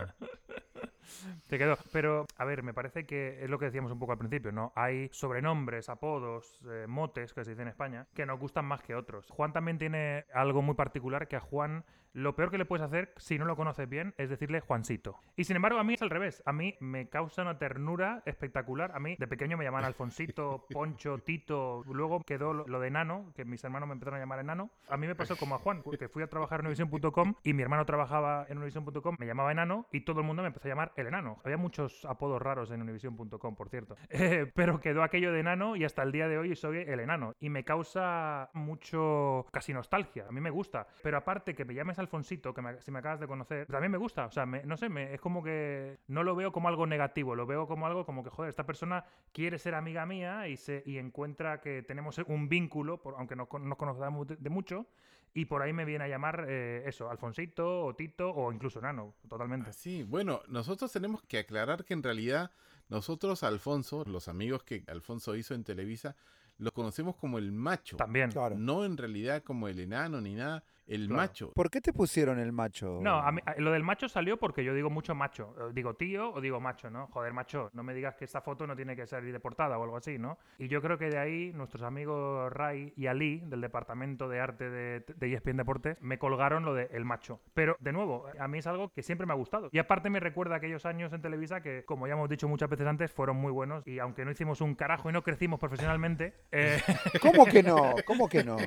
Quedó. 1.57 1.77
Pero, 1.91 2.25
a 2.37 2.45
ver, 2.45 2.63
me 2.63 2.73
parece 2.73 3.05
que 3.05 3.43
es 3.43 3.49
lo 3.49 3.59
que 3.59 3.65
decíamos 3.65 3.91
un 3.91 3.99
poco 3.99 4.13
al 4.13 4.17
principio, 4.17 4.51
¿no? 4.51 4.71
Hay 4.75 5.09
sobrenombres, 5.11 5.89
apodos, 5.89 6.59
eh, 6.69 6.85
motes, 6.87 7.33
que 7.33 7.43
se 7.43 7.51
dice 7.51 7.61
en 7.61 7.67
España, 7.67 8.07
que 8.13 8.25
nos 8.25 8.39
gustan 8.39 8.65
más 8.65 8.81
que 8.81 8.95
otros. 8.95 9.29
Juan 9.29 9.53
también 9.53 9.77
tiene 9.77 10.25
algo 10.33 10.61
muy 10.61 10.75
particular 10.75 11.27
que 11.27 11.35
a 11.35 11.39
Juan 11.39 11.83
lo 12.13 12.35
peor 12.35 12.51
que 12.51 12.59
le 12.59 12.65
puedes 12.65 12.85
hacer, 12.85 13.11
si 13.17 13.39
no 13.39 13.45
lo 13.45 13.55
conoces 13.55 13.89
bien, 13.89 14.13
es 14.17 14.29
decirle 14.29 14.59
Juancito. 14.59 15.17
Y 15.35 15.45
sin 15.45 15.55
embargo, 15.55 15.79
a 15.79 15.83
mí 15.83 15.95
es 15.95 16.01
al 16.03 16.11
revés. 16.11 16.43
A 16.45 16.53
mí 16.53 16.75
me 16.79 17.09
causa 17.09 17.41
una 17.41 17.57
ternura 17.57 18.21
espectacular. 18.25 18.91
A 18.93 18.99
mí, 18.99 19.15
de 19.17 19.27
pequeño 19.27 19.57
me 19.57 19.63
llamaban 19.63 19.85
Alfonsito, 19.85 20.67
Poncho, 20.71 21.17
Tito. 21.17 21.83
Luego 21.87 22.21
quedó 22.21 22.53
lo, 22.53 22.79
de 22.79 22.91
Nano, 22.91 23.33
que 23.35 23.45
mis 23.45 23.63
hermanos 23.63 23.87
me 23.87 23.93
empezaron 23.93 24.17
a 24.17 24.21
llamar 24.21 24.39
Enano. 24.39 24.69
A 24.89 24.97
mí 24.97 25.07
me 25.07 25.15
pasó 25.15 25.35
como 25.35 25.55
a 25.55 25.57
Juan, 25.57 25.81
que 25.97 26.07
fui 26.07 26.21
a 26.21 26.27
trabajar 26.27 26.59
en 26.59 26.67
Univision.com 26.67 27.33
y 27.43 27.53
mi 27.53 27.63
hermano 27.63 27.83
trabajaba 27.85 28.45
en 28.47 28.57
Univision.com, 28.59 29.15
me 29.17 29.25
llamaba 29.25 29.51
Enano 29.51 29.87
y 29.91 30.01
todo 30.01 30.19
el 30.21 30.27
mundo 30.27 30.43
me 30.43 30.49
empezó 30.49 30.67
a 30.67 30.69
llamar 30.69 30.91
el 30.95 31.07
Enano. 31.07 31.39
Había 31.43 31.57
muchos 31.57 32.05
apodos 32.05 32.41
raros 32.41 32.71
en 32.71 32.81
Univision.com, 32.81 33.55
por 33.55 33.69
cierto. 33.69 33.95
Eh, 34.09 34.49
pero 34.55 34.79
quedó 34.79 35.03
aquello 35.03 35.31
de 35.33 35.39
Enano 35.41 35.75
y 35.75 35.83
hasta 35.83 36.03
el 36.03 36.11
día 36.11 36.27
de 36.27 36.37
hoy 36.37 36.55
soy 36.55 36.77
el 36.77 36.99
Enano. 36.99 37.33
Y 37.39 37.49
me 37.49 37.63
causa 37.63 38.49
mucho, 38.53 39.45
casi 39.51 39.73
nostalgia. 39.73 40.25
A 40.27 40.31
mí 40.31 40.39
me 40.41 40.49
gusta. 40.49 40.87
Pero 41.01 41.17
aparte 41.17 41.53
que 41.55 41.65
me 41.65 41.73
llames 41.73 41.99
Alfonsito, 41.99 42.53
que 42.53 42.61
me- 42.61 42.81
si 42.81 42.91
me 42.91 42.99
acabas 42.99 43.19
de 43.19 43.27
conocer, 43.27 43.67
también 43.67 43.91
me 43.91 43.97
gusta. 43.97 44.25
O 44.25 44.31
sea, 44.31 44.45
me- 44.45 44.63
no 44.63 44.77
sé, 44.77 44.89
me- 44.89 45.13
es 45.13 45.21
como 45.21 45.43
que 45.43 45.99
no 46.07 46.23
lo 46.23 46.35
veo 46.35 46.51
como 46.51 46.67
algo 46.69 46.85
negativo, 46.87 47.35
lo 47.35 47.45
veo 47.45 47.67
como 47.67 47.85
algo 47.87 48.05
como 48.05 48.23
que, 48.23 48.29
joder, 48.29 48.49
esta 48.49 48.65
persona 48.65 49.03
quiere 49.31 49.57
ser 49.59 49.75
amiga 49.75 50.05
mía 50.05 50.47
y, 50.47 50.57
se, 50.57 50.83
y 50.85 50.97
encuentra 50.97 51.59
que 51.61 51.83
tenemos 51.83 52.17
un 52.27 52.47
vínculo, 52.49 53.01
por- 53.01 53.15
aunque 53.15 53.35
no 53.35 53.47
nos 53.61 53.77
conozcamos 53.77 54.27
de 54.27 54.49
mucho, 54.49 54.85
y 55.33 55.45
por 55.45 55.61
ahí 55.61 55.73
me 55.73 55.85
viene 55.85 56.05
a 56.05 56.07
llamar 56.07 56.45
eh, 56.47 56.83
eso, 56.85 57.09
Alfonsito 57.09 57.85
o 57.85 57.95
Tito 57.95 58.29
o 58.29 58.51
incluso 58.51 58.79
Nano, 58.81 59.15
totalmente. 59.27 59.73
Sí, 59.73 60.03
bueno, 60.03 60.41
nosotros 60.47 60.91
tenemos 60.91 61.23
que 61.23 61.39
aclarar 61.39 61.83
que 61.83 61.93
en 61.93 62.03
realidad 62.03 62.51
nosotros, 62.89 63.43
Alfonso, 63.43 64.03
los 64.05 64.27
amigos 64.27 64.63
que 64.63 64.83
Alfonso 64.87 65.35
hizo 65.35 65.55
en 65.55 65.63
Televisa, 65.63 66.15
los 66.57 66.73
conocemos 66.73 67.15
como 67.15 67.39
el 67.39 67.51
macho. 67.51 67.97
También. 67.97 68.31
Claro. 68.31 68.55
No 68.57 68.85
en 68.85 68.97
realidad 68.97 69.43
como 69.43 69.67
el 69.67 69.79
enano 69.79 70.21
ni 70.21 70.35
nada, 70.35 70.63
el 70.87 71.07
Claro. 71.07 71.15
macho. 71.21 71.51
¿Por 71.53 71.69
qué 71.69 71.81
te 71.81 71.93
pusieron 71.93 72.39
el 72.39 72.51
macho? 72.51 72.99
No, 73.01 73.17
a 73.19 73.31
mí- 73.31 73.41
a- 73.45 73.55
lo 73.59 73.71
del 73.71 73.83
macho 73.83 74.07
salió 74.09 74.37
porque 74.37 74.63
yo 74.63 74.73
digo 74.73 74.89
mucho 74.89 75.15
macho. 75.15 75.55
Eh, 75.59 75.71
Digo 75.73 75.95
tío 75.95 76.31
o 76.33 76.41
digo 76.41 76.59
macho, 76.59 76.89
¿no? 76.89 77.07
Joder, 77.07 77.33
macho, 77.33 77.69
no 77.73 77.83
me 77.83 77.93
digas 77.93 78.15
que 78.15 78.25
esta 78.25 78.41
foto 78.41 78.67
no 78.67 78.75
tiene 78.75 78.95
que 78.95 79.05
salir 79.07 79.31
de 79.33 79.39
portada 79.39 79.77
o 79.77 79.83
algo 79.83 79.97
así, 79.97 80.17
¿no? 80.17 80.37
Y 80.57 80.67
yo 80.67 80.81
creo 80.81 80.97
que 80.97 81.09
de 81.09 81.17
ahí 81.17 81.51
nuestros 81.53 81.81
amigos 81.83 82.51
Ray 82.53 82.93
y 82.95 83.07
Ali, 83.07 83.39
del 83.45 83.61
departamento 83.61 84.29
de 84.29 84.39
arte 84.39 84.69
de, 84.69 85.05
de 85.15 85.33
ESPN 85.33 85.57
Deportes, 85.57 85.97
me 86.01 86.17
colgaron 86.17 86.63
lo 86.65 86.73
de 86.73 86.87
el 86.91 87.05
macho. 87.05 87.39
Pero, 87.53 87.75
de 87.79 87.91
nuevo, 87.91 88.25
a 88.39 88.47
mí 88.47 88.59
es 88.59 88.67
algo 88.67 88.89
que 88.93 89.01
siempre 89.03 89.25
me 89.25 89.33
ha 89.33 89.35
gustado. 89.35 89.69
Y 89.71 89.79
aparte 89.79 90.09
me 90.09 90.19
recuerda 90.19 90.55
aquellos 90.57 90.85
años 90.85 91.11
en 91.13 91.21
Televisa 91.21 91.61
que, 91.61 91.83
como 91.85 92.07
ya 92.07 92.13
hemos 92.13 92.29
dicho 92.29 92.47
muchas 92.47 92.69
veces 92.69 92.85
antes, 92.87 93.11
fueron 93.11 93.37
muy 93.37 93.51
buenos. 93.51 93.85
Y 93.87 93.99
aunque 93.99 94.25
no 94.25 94.31
hicimos 94.31 94.61
un 94.61 94.75
carajo 94.75 95.09
y 95.09 95.13
no 95.13 95.21
crecimos 95.23 95.59
profesionalmente, 95.59 96.33
eh, 96.51 96.77
¿Cómo 97.21 97.45
que 97.45 97.63
no? 97.63 97.95
¿Cómo 98.05 98.27
que 98.29 98.43
no? 98.43 98.57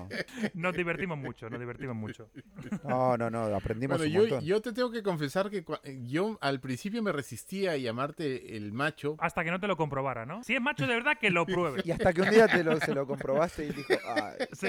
nos 0.54 0.74
divertimos 0.74 1.18
mucho, 1.18 1.48
nos 1.50 1.60
divertimos 1.60 1.94
mucho. 1.96 2.05
No, 2.84 3.16
no, 3.16 3.30
no, 3.30 3.44
aprendimos 3.56 3.98
Bueno, 3.98 4.10
un 4.10 4.14
yo, 4.14 4.20
montón. 4.30 4.44
yo 4.48 4.60
te 4.62 4.72
tengo 4.72 4.90
que 4.90 5.02
confesar 5.02 5.50
que 5.50 5.64
yo 6.04 6.38
al 6.40 6.60
principio 6.60 7.02
me 7.02 7.12
resistía 7.12 7.72
a 7.72 7.76
llamarte 7.76 8.56
el 8.56 8.72
macho. 8.72 9.16
Hasta 9.18 9.44
que 9.44 9.50
no 9.50 9.60
te 9.60 9.66
lo 9.66 9.76
comprobara, 9.76 10.24
¿no? 10.26 10.42
Si 10.44 10.54
es 10.54 10.60
macho 10.60 10.86
de 10.86 10.94
verdad, 10.94 11.18
que 11.20 11.30
lo 11.30 11.46
pruebe. 11.46 11.82
Y 11.84 11.90
hasta 11.90 12.12
que 12.12 12.22
un 12.22 12.30
día 12.30 12.46
te 12.48 12.62
lo, 12.64 12.78
se 12.80 12.94
lo 12.94 13.06
comprobaste 13.06 13.66
y 13.66 13.72
dijo, 13.72 13.94
"Ay, 14.06 14.46
Sí. 14.52 14.68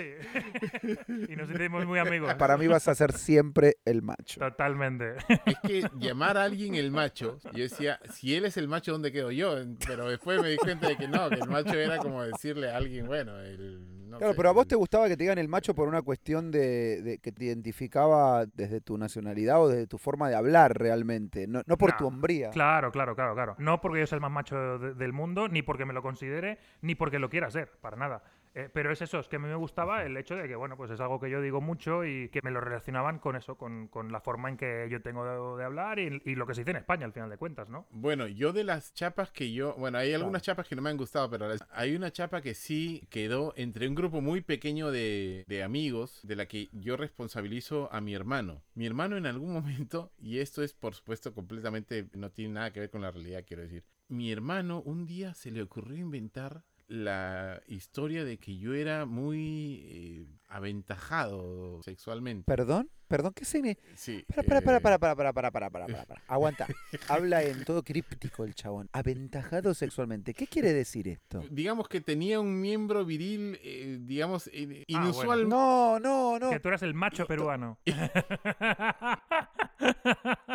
y 1.30 1.36
nos 1.36 1.48
sentimos 1.48 1.86
muy 1.86 2.00
amigos. 2.00 2.34
para 2.36 2.58
mí 2.58 2.68
vas 2.68 2.88
a 2.88 2.96
ser 2.96 3.14
siempre 3.14 3.78
el 3.86 4.02
macho. 4.02 4.40
Totalmente. 4.40 5.16
Es 5.46 5.58
que 5.66 5.90
llamar 6.00 6.38
a 6.38 6.44
alguien 6.44 6.76
el 6.76 6.92
macho, 6.92 7.40
yo 7.54 7.64
decía, 7.64 8.00
si 8.14 8.36
él 8.36 8.46
es 8.46 8.58
el 8.58 8.68
macho, 8.68 8.92
¿dónde 8.92 9.12
quedo 9.12 9.32
yo? 9.32 9.56
Pero 9.86 10.10
después 10.10 10.42
me 10.42 10.50
di 10.50 10.58
cuenta 10.58 10.88
de 10.88 10.98
que 10.98 11.08
no, 11.08 11.30
que 11.30 11.36
el 11.36 11.50
macho 11.50 11.74
era 11.78 11.98
como 11.98 12.24
decirle 12.24 12.70
a 12.72 12.78
alguien, 12.78 13.08
bueno, 13.08 13.40
el... 13.40 14.10
no 14.10 14.18
Claro, 14.18 14.34
sé, 14.34 14.38
pero 14.38 14.50
a 14.50 14.52
vos 14.54 14.64
el- 14.64 14.68
te 14.70 14.76
gustaba 14.76 15.08
que 15.08 15.18
te 15.18 15.24
digan 15.24 15.38
el 15.38 15.48
macho 15.48 15.74
por 15.76 15.88
una 15.88 16.02
cuestión 16.02 16.52
de, 16.52 17.02
de 17.02 17.18
que 17.28 17.32
te 17.34 17.44
identificaba 17.44 18.46
desde 18.46 18.80
tu 18.80 18.98
nacionalidad 18.98 19.62
o 19.62 19.68
desde 19.68 19.86
tu 19.86 19.98
forma 19.98 20.30
de 20.30 20.36
hablar 20.36 20.78
realmente, 20.78 21.46
no, 21.46 21.62
no 21.66 21.78
por 21.78 21.92
No, 21.92 21.98
tu 21.98 22.08
hombría. 22.08 22.52
Claro, 22.52 22.90
claro, 22.90 23.16
claro, 23.16 23.34
claro. 23.36 23.56
No 23.60 23.82
porque 23.82 24.00
yo 24.00 24.08
sea 24.08 24.16
el 24.16 24.22
más 24.22 24.32
macho 24.32 24.80
de- 24.80 24.94
del 24.94 25.12
mundo, 25.12 25.50
ni 25.50 25.62
porque 25.62 25.84
me 25.86 25.92
lo 25.94 26.02
considere, 26.02 26.58
ni 26.82 26.96
porque 26.96 27.20
lo 27.20 27.30
quiera 27.30 27.52
ser, 27.52 27.70
para 27.82 27.98
nada. 27.98 28.24
Eh, 28.58 28.70
pero 28.74 28.92
es 28.92 29.00
eso, 29.04 29.20
es 29.20 29.28
que 29.28 29.36
a 29.36 29.40
mí 29.40 29.48
me 29.48 29.54
gustaba 29.54 30.04
el 30.04 30.18
hecho 30.18 30.36
de 30.36 30.48
que, 30.48 30.56
bueno, 30.56 30.76
pues 30.78 30.90
es 30.90 31.00
algo 31.00 31.20
que 31.20 31.30
yo 31.30 31.42
digo 31.42 31.62
mucho 31.62 32.04
y 32.04 32.30
que 32.30 32.42
me 32.42 32.50
lo 32.50 32.60
relacionaban 32.60 33.20
con 33.20 33.36
eso, 33.36 33.56
con, 33.56 33.88
con 33.88 34.12
la 34.12 34.20
forma 34.20 34.50
en 34.50 34.58
que 34.58 34.88
yo 34.90 35.00
tengo 35.00 35.24
de, 35.26 35.60
de 35.60 35.64
hablar 35.64 36.00
y, 36.00 36.24
y 36.26 36.34
lo 36.34 36.48
que 36.48 36.56
se 36.56 36.62
dice 36.62 36.72
en 36.72 36.78
España, 36.78 37.06
al 37.06 37.14
final 37.14 37.30
de 37.30 37.38
cuentas, 37.38 37.70
¿no? 37.70 37.86
Bueno, 37.92 38.26
yo 38.26 38.54
de 38.54 38.64
las 38.64 38.96
chapas 38.96 39.30
que 39.30 39.54
yo, 39.54 39.76
bueno, 39.76 40.00
hay 40.00 40.12
algunas 40.12 40.42
chapas 40.42 40.68
que 40.68 40.76
no 40.76 40.82
me 40.82 40.90
han 40.90 40.98
gustado, 40.98 41.30
pero 41.30 41.48
hay 41.70 41.96
una 41.96 42.12
chapa 42.12 42.42
que 42.42 42.56
sí 42.56 43.06
quedó 43.12 43.54
entre 43.58 43.88
un 43.88 43.94
grupo 43.94 44.22
muy 44.22 44.42
pequeño 44.42 44.90
de, 44.90 45.46
de 45.48 45.62
amigos, 45.62 46.22
de 46.24 46.36
la 46.36 46.48
que 46.48 46.70
yo 46.72 46.98
responsabilizo 46.98 47.90
a 47.92 48.02
mi 48.02 48.16
hermano. 48.16 48.64
Mi 48.74 48.88
hermano 48.88 49.18
en 49.18 49.28
algún 49.28 49.54
momento, 49.54 50.12
y 50.18 50.40
esto 50.40 50.64
es 50.64 50.74
por 50.74 50.96
supuesto 50.96 51.32
completamente, 51.32 52.10
no 52.14 52.32
tiene 52.32 52.56
nada 52.56 52.74
que 52.74 52.80
ver 52.80 52.90
con 52.90 53.04
la 53.04 53.12
realidad, 53.12 53.44
quiero 53.46 53.62
decir, 53.62 53.86
mi 54.08 54.32
hermano 54.32 54.82
un 54.82 55.06
día 55.06 55.36
se 55.36 55.52
le 55.52 55.62
ocurrió 55.62 55.98
inventar 55.98 56.64
la 56.88 57.62
historia 57.68 58.24
de 58.24 58.38
que 58.38 58.58
yo 58.58 58.74
era 58.74 59.06
muy 59.06 59.82
eh, 59.86 60.26
aventajado 60.48 61.82
sexualmente. 61.84 62.46
¿Perdón? 62.46 62.90
¿Perdón? 63.08 63.32
¿Qué 63.34 63.46
significa? 63.46 63.88
Sí, 63.96 64.26
Para, 64.28 64.44
para, 64.44 64.60
eh, 64.60 64.62
para, 64.62 64.80
para, 64.80 65.00
para, 65.00 65.16
para, 65.16 65.34
para, 65.34 65.70
para, 65.70 65.70
para, 65.88 65.88
para. 66.06 66.22
Aguanta. 66.28 66.68
Habla 67.08 67.44
en 67.44 67.64
todo 67.64 67.84
críptico 67.84 68.44
el 68.44 68.54
chabón. 68.54 68.90
Aventajado 68.92 69.74
sexualmente. 69.74 70.34
¿Qué 70.34 70.48
quiere 70.48 70.74
decir 70.74 71.08
esto? 71.08 71.44
digamos 71.50 71.88
que 71.88 72.02
tenía 72.02 72.40
un 72.40 72.60
miembro 72.60 73.04
viril, 73.06 73.60
eh, 73.64 73.98
digamos, 74.02 74.48
eh, 74.54 74.84
Ah, 74.94 75.00
bueno. 75.00 75.06
inusual. 75.08 75.48
No, 75.50 76.00
no, 76.00 76.38
no. 76.40 76.50
Que 76.50 76.60
tú 76.60 76.68
eras 76.68 76.82
el 76.84 76.94
macho 76.94 77.26
peruano. 77.26 77.78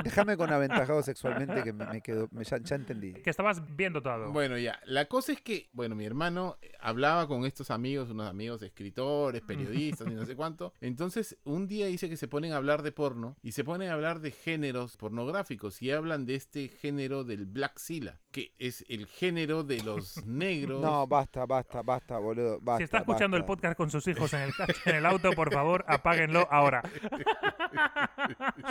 Déjame 0.05 0.37
con 0.37 0.53
aventajado 0.53 1.03
sexualmente 1.03 1.63
que 1.63 1.73
me, 1.73 1.87
me 1.87 2.01
quedo. 2.01 2.29
me- 2.33 2.45
ya, 2.45 2.59
ya 2.59 2.77
entendí. 2.77 3.13
que 3.15 3.31
estabas 3.31 3.63
viendo 3.77 4.03
todo. 4.03 4.31
Bueno, 4.33 4.59
ya. 4.59 4.81
La 4.85 5.07
cosa 5.07 5.33
es 5.33 5.41
que, 5.41 5.69
bueno, 5.73 5.95
mi 5.95 6.05
hermano 6.05 6.59
eh, 6.61 6.73
hablaba 6.81 7.27
con 7.29 7.45
estos 7.45 7.71
amigos, 7.71 8.11
unos 8.11 8.29
amigos 8.29 8.63
escritores, 8.63 9.43
periodistas 9.43 10.09
y 10.09 10.15
no 10.15 10.25
sé 10.27 10.35
cuánto. 10.37 10.73
Entonces, 10.81 11.37
un 11.45 11.67
día 11.69 11.87
dice 11.87 12.09
que 12.09 12.17
se 12.17 12.29
ponen 12.43 12.55
a 12.55 12.57
hablar 12.57 12.83
de 12.83 12.91
porno 12.91 13.37
y 13.41 13.53
se 13.53 13.63
ponen 13.63 13.89
a 13.91 13.93
hablar 13.93 14.19
de 14.21 14.33
géneros 14.33 14.97
pornográficos 14.97 15.81
y 15.81 15.93
hablan 15.93 16.27
de 16.27 16.35
este 16.35 16.67
género 16.67 17.23
del 17.23 17.47
Black 17.47 17.79
Sila, 17.79 18.19
que 18.33 18.53
es 18.59 18.85
el 18.89 19.07
género 19.07 19.63
de 19.63 19.81
los 19.85 20.17
negros. 20.27 20.81
No, 20.83 21.07
basta, 21.07 21.47
basta, 21.47 21.83
basta, 21.83 22.19
boludo. 22.19 22.59
Basta, 22.61 22.79
si 22.79 22.83
está 22.85 22.99
escuchando 22.99 23.37
el 23.37 23.45
podcast 23.45 23.77
con 23.77 23.93
sus 23.93 24.09
hijos 24.09 24.33
en 24.33 24.41
el, 24.41 24.53
en 24.87 24.97
el 24.97 25.07
auto, 25.07 25.31
por 25.35 25.53
favor, 25.53 25.85
apáguenlo 25.87 26.49
ahora. 26.51 26.83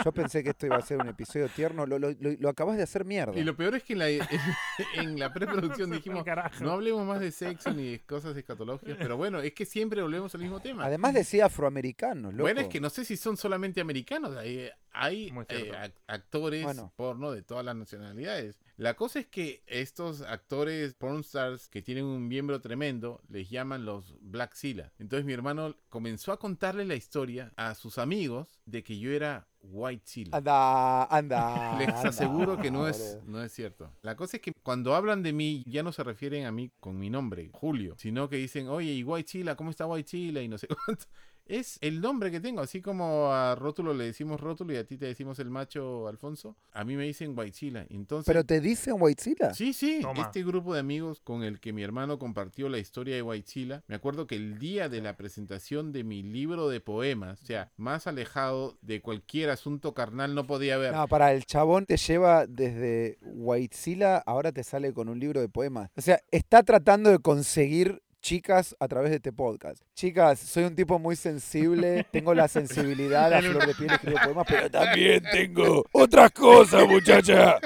Yo 0.04 0.12
pensé 0.12 0.42
que 0.42 0.50
esto 0.50 0.66
iba 0.66 0.76
a 0.76 0.82
ser 0.82 0.98
un 1.00 1.08
episodio 1.08 1.48
tierno, 1.48 1.86
lo, 1.86 1.98
lo, 1.98 2.10
lo- 2.10 2.36
lo 2.38 2.48
acabas 2.50 2.76
de 2.76 2.82
hacer 2.82 3.06
mierda. 3.06 3.38
Y 3.38 3.42
lo 3.44 3.56
peor 3.56 3.74
es 3.74 3.82
que 3.84 3.94
en 3.94 3.98
la, 4.00 4.10
en, 4.10 4.20
en 4.96 5.18
la 5.18 5.32
preproducción 5.32 5.90
dijimos, 5.90 6.24
no 6.60 6.72
hablemos 6.72 7.06
más 7.06 7.20
de 7.20 7.30
sexo 7.32 7.72
ni 7.72 7.92
de 7.92 8.00
cosas 8.00 8.36
escatológicas, 8.36 8.96
pero 8.98 9.16
bueno, 9.16 9.40
es 9.40 9.54
que 9.54 9.64
siempre 9.64 10.02
volvemos 10.02 10.34
al 10.34 10.42
mismo 10.42 10.60
tema. 10.60 10.84
Además 10.84 11.14
decía 11.14 11.46
afroamericanos, 11.46 12.32
loco. 12.34 12.42
Bueno, 12.42 12.60
es 12.60 12.68
que 12.68 12.78
no 12.80 12.90
sé 12.90 13.04
si 13.06 13.16
son 13.16 13.36
solamente 13.36 13.61
americanos, 13.80 14.36
hay, 14.36 14.68
hay 14.90 15.30
Muy 15.32 15.44
eh, 15.48 15.72
actores 16.06 16.64
Bueno. 16.64 16.92
porno 16.96 17.32
de 17.32 17.42
todas 17.42 17.64
las 17.64 17.76
nacionalidades. 17.76 18.58
La 18.76 18.94
cosa 18.94 19.20
es 19.20 19.26
que 19.26 19.62
estos 19.66 20.22
actores 20.22 20.94
pornstars 20.94 21.68
que 21.68 21.82
tienen 21.82 22.04
un 22.04 22.26
miembro 22.28 22.60
tremendo 22.60 23.20
les 23.28 23.48
llaman 23.50 23.84
los 23.84 24.16
Black 24.20 24.54
Silla. 24.54 24.92
Entonces 24.98 25.24
mi 25.24 25.32
hermano 25.32 25.76
comenzó 25.88 26.32
a 26.32 26.38
contarle 26.38 26.84
la 26.84 26.94
historia 26.94 27.52
a 27.56 27.74
sus 27.74 27.98
amigos 27.98 28.48
de 28.66 28.82
que 28.82 28.98
yo 28.98 29.12
era 29.12 29.46
White 29.62 30.02
Silla. 30.06 30.30
Anda, 30.36 31.04
anda. 31.04 31.76
Les 31.78 31.88
anda, 31.88 32.08
aseguro 32.08 32.60
que 32.60 32.70
no 32.70 32.88
es, 32.88 33.18
no 33.24 33.42
es 33.42 33.52
cierto. 33.52 33.90
La 34.02 34.16
cosa 34.16 34.36
es 34.38 34.42
que 34.42 34.52
cuando 34.62 34.94
hablan 34.94 35.22
de 35.22 35.32
mí, 35.32 35.62
ya 35.66 35.82
no 35.82 35.92
se 35.92 36.02
refieren 36.02 36.46
a 36.46 36.52
mí 36.52 36.70
con 36.80 36.98
mi 36.98 37.10
nombre, 37.10 37.50
Julio, 37.52 37.94
sino 37.98 38.28
que 38.28 38.36
dicen, 38.36 38.68
oye, 38.68 38.92
y 38.92 39.04
White 39.04 39.28
Chila, 39.28 39.56
¿cómo 39.56 39.70
está 39.70 39.86
White 39.86 40.08
Chila? 40.08 40.42
Y 40.42 40.48
no 40.48 40.58
sé 40.58 40.66
cuánto. 40.86 41.04
Es 41.46 41.78
el 41.80 42.00
nombre 42.00 42.30
que 42.30 42.40
tengo, 42.40 42.60
así 42.60 42.80
como 42.80 43.32
a 43.32 43.54
Rótulo 43.54 43.94
le 43.94 44.04
decimos 44.04 44.40
Rótulo 44.40 44.72
y 44.72 44.76
a 44.76 44.84
ti 44.84 44.96
te 44.96 45.06
decimos 45.06 45.38
el 45.38 45.50
macho 45.50 46.08
Alfonso, 46.08 46.56
a 46.72 46.84
mí 46.84 46.96
me 46.96 47.04
dicen 47.04 47.34
White 47.36 47.52
Chila. 47.52 47.86
Entonces, 47.90 48.26
Pero 48.26 48.44
te 48.44 48.60
dicen 48.60 48.94
Whitezilla. 48.98 49.52
Sí, 49.54 49.72
sí, 49.72 50.00
Toma. 50.02 50.22
este 50.22 50.44
grupo 50.44 50.74
de 50.74 50.80
amigos 50.80 51.20
con 51.20 51.42
el 51.42 51.60
que 51.60 51.72
mi 51.72 51.82
hermano 51.82 52.18
compartió 52.18 52.68
la 52.68 52.78
historia 52.78 53.14
de 53.14 53.22
Huaychila, 53.22 53.82
me 53.86 53.94
acuerdo 53.94 54.26
que 54.26 54.36
el 54.36 54.58
día 54.58 54.88
de 54.88 55.00
la 55.00 55.16
presentación 55.16 55.92
de 55.92 56.04
mi 56.04 56.22
libro 56.22 56.68
de 56.68 56.80
poemas, 56.80 57.42
o 57.42 57.46
sea, 57.46 57.70
más 57.76 58.06
alejado 58.06 58.78
de 58.80 59.00
cualquier 59.00 59.50
asunto 59.50 59.94
carnal 59.94 60.34
no 60.34 60.46
podía 60.46 60.76
haber. 60.76 60.92
No, 60.92 61.08
para 61.08 61.32
el 61.32 61.44
chabón 61.44 61.86
te 61.86 61.96
lleva 61.96 62.46
desde 62.46 63.18
Whitezilla, 63.22 64.18
ahora 64.18 64.52
te 64.52 64.64
sale 64.64 64.92
con 64.92 65.08
un 65.08 65.18
libro 65.18 65.40
de 65.40 65.48
poemas. 65.48 65.90
O 65.96 66.00
sea, 66.00 66.20
está 66.30 66.62
tratando 66.62 67.10
de 67.10 67.18
conseguir 67.18 68.02
chicas 68.22 68.74
a 68.78 68.88
través 68.88 69.10
de 69.10 69.16
este 69.16 69.32
podcast. 69.32 69.82
Chicas, 69.94 70.38
soy 70.38 70.64
un 70.64 70.74
tipo 70.74 70.98
muy 70.98 71.16
sensible, 71.16 72.06
tengo 72.10 72.32
la 72.32 72.48
sensibilidad 72.48 73.32
a 73.32 73.42
flor 73.42 73.66
de 73.66 73.74
piel, 73.74 73.90
escribo 73.90 74.18
poemas, 74.24 74.46
pero 74.48 74.70
también 74.70 75.22
tengo 75.30 75.84
otras 75.92 76.30
cosas, 76.30 76.88
muchacha. 76.88 77.58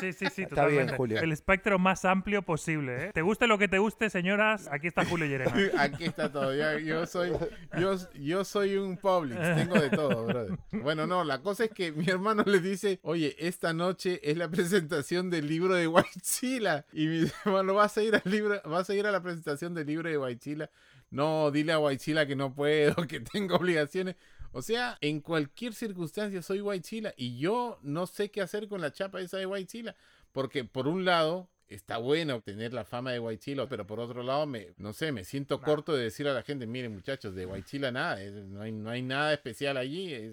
Sí, 0.00 0.12
sí, 0.12 0.26
sí, 0.32 0.42
Está 0.42 0.66
bien, 0.66 0.86
totalmente. 0.86 0.96
Julio. 0.96 1.20
El 1.20 1.32
espectro 1.32 1.78
más 1.78 2.04
amplio 2.04 2.42
posible, 2.42 3.06
¿eh? 3.06 3.10
Te 3.12 3.22
guste 3.22 3.46
lo 3.46 3.58
que 3.58 3.66
te 3.68 3.78
guste, 3.78 4.10
señoras, 4.10 4.68
aquí 4.70 4.86
está 4.86 5.04
Julio 5.04 5.26
Llerena. 5.26 5.52
Aquí 5.78 6.04
está 6.04 6.30
todo. 6.30 6.54
ya- 6.54 6.78
yo 6.78 7.06
soy 7.06 7.32
yo, 7.78 7.96
yo 8.14 8.44
soy 8.44 8.76
un 8.76 8.96
Publix, 8.96 9.40
tengo 9.56 9.80
de 9.80 9.90
todo, 9.90 10.26
brother. 10.26 10.58
Bueno, 10.70 11.06
no, 11.06 11.24
la 11.24 11.40
cosa 11.42 11.64
es 11.64 11.70
que 11.70 11.92
mi 11.92 12.06
hermano 12.08 12.42
le 12.46 12.60
dice, 12.60 13.00
"Oye, 13.02 13.34
esta 13.38 13.72
noche 13.72 14.20
es 14.22 14.36
la 14.36 14.48
presentación 14.48 15.30
del 15.30 15.48
libro 15.48 15.74
de 15.74 15.86
Huaychila." 15.88 16.84
Y 16.92 17.06
mi 17.06 17.24
hermano, 17.44 17.74
"¿Vas 17.74 17.96
a 17.98 18.02
ir 18.02 18.14
al 18.14 18.22
libro, 18.24 18.60
vas 18.64 18.88
a 18.90 18.94
ir 18.94 19.06
a 19.06 19.10
la 19.10 19.22
presentación 19.22 19.74
del 19.74 19.86
libro 19.86 20.08
de 20.08 20.18
Huaychila?" 20.18 20.70
No, 21.10 21.50
dile 21.50 21.72
a 21.72 21.78
Huaychila 21.80 22.26
que 22.26 22.36
no 22.36 22.54
puedo, 22.54 22.94
que 23.08 23.20
tengo 23.20 23.56
obligaciones. 23.56 24.16
O 24.52 24.62
sea, 24.62 24.98
en 25.00 25.20
cualquier 25.20 25.74
circunstancia 25.74 26.42
soy 26.42 26.60
Huaychila 26.60 27.14
y 27.16 27.38
yo 27.38 27.78
no 27.82 28.06
sé 28.06 28.30
qué 28.30 28.40
hacer 28.40 28.68
con 28.68 28.80
la 28.80 28.92
chapa 28.92 29.20
esa 29.20 29.38
de 29.38 29.46
Huaychila, 29.46 29.94
porque 30.32 30.64
por 30.64 30.88
un 30.88 31.04
lado 31.04 31.48
está 31.68 31.98
bueno 31.98 32.40
tener 32.40 32.72
la 32.74 32.84
fama 32.84 33.12
de 33.12 33.20
Huaychila, 33.20 33.68
pero 33.68 33.86
por 33.86 34.00
otro 34.00 34.24
lado 34.24 34.44
me 34.46 34.74
no 34.76 34.92
sé, 34.92 35.12
me 35.12 35.24
siento 35.24 35.60
corto 35.60 35.94
de 35.94 36.02
decir 36.04 36.26
a 36.26 36.34
la 36.34 36.42
gente, 36.42 36.66
miren 36.66 36.92
muchachos, 36.92 37.34
de 37.34 37.46
Huaychila 37.46 37.92
nada, 37.92 38.20
es- 38.20 38.32
no 38.32 38.60
hay 38.62 38.72
no 38.72 38.90
hay 38.90 39.02
nada 39.02 39.32
especial 39.32 39.76
allí, 39.76 40.12
es, 40.12 40.32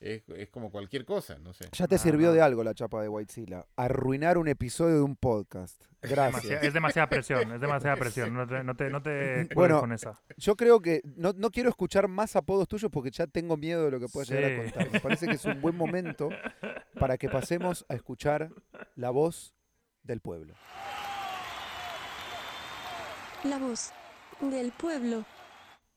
es, 0.00 0.22
es 0.28 0.48
como 0.50 0.70
cualquier 0.70 1.04
cosa, 1.04 1.38
no 1.38 1.52
sé. 1.52 1.66
Ya 1.72 1.86
te 1.88 1.96
Ah, 1.96 1.98
sirvió 1.98 2.28
no. 2.28 2.34
de 2.34 2.40
algo 2.42 2.62
la 2.62 2.74
chapa 2.74 3.02
de 3.02 3.08
Whitezilla. 3.08 3.66
Arruinar 3.76 4.38
un 4.38 4.46
episodio 4.48 4.94
de 4.96 5.02
un 5.02 5.16
podcast. 5.16 5.82
Gracias. 6.02 6.62
es 6.62 6.72
demasiada 6.72 7.08
presión, 7.08 7.52
es 7.52 7.60
demasiada 7.60 7.96
presión. 7.96 8.32
No 8.32 8.46
te, 8.46 8.62
no 8.62 8.76
te, 8.76 8.88
no 8.90 9.02
te 9.02 9.10
cuelgues 9.10 9.54
Bueno, 9.54 9.80
con 9.80 9.92
esa. 9.92 10.20
Yo 10.36 10.54
creo 10.56 10.80
que 10.80 11.00
no, 11.16 11.32
no 11.36 11.50
quiero 11.50 11.68
escuchar 11.68 12.06
más 12.08 12.36
apodos 12.36 12.68
tuyos 12.68 12.90
porque 12.92 13.10
ya 13.10 13.26
tengo 13.26 13.56
miedo 13.56 13.84
de 13.84 13.90
lo 13.90 13.98
que 14.00 14.06
puedas 14.08 14.28
llegar 14.30 14.52
a 14.52 14.56
contar. 14.62 14.90
Me 14.92 15.00
parece 15.00 15.26
que 15.26 15.32
es 15.34 15.44
un 15.44 15.60
buen 15.60 15.74
momento 15.76 16.28
para 17.00 17.18
que 17.18 17.28
pasemos 17.28 17.84
a 17.88 17.94
escuchar 17.94 18.50
la 18.94 19.10
voz 19.10 19.52
del 20.04 20.20
pueblo. 20.20 20.54
La 23.44 23.58
voz 23.58 23.92
del 24.40 24.72
pueblo. 24.72 25.24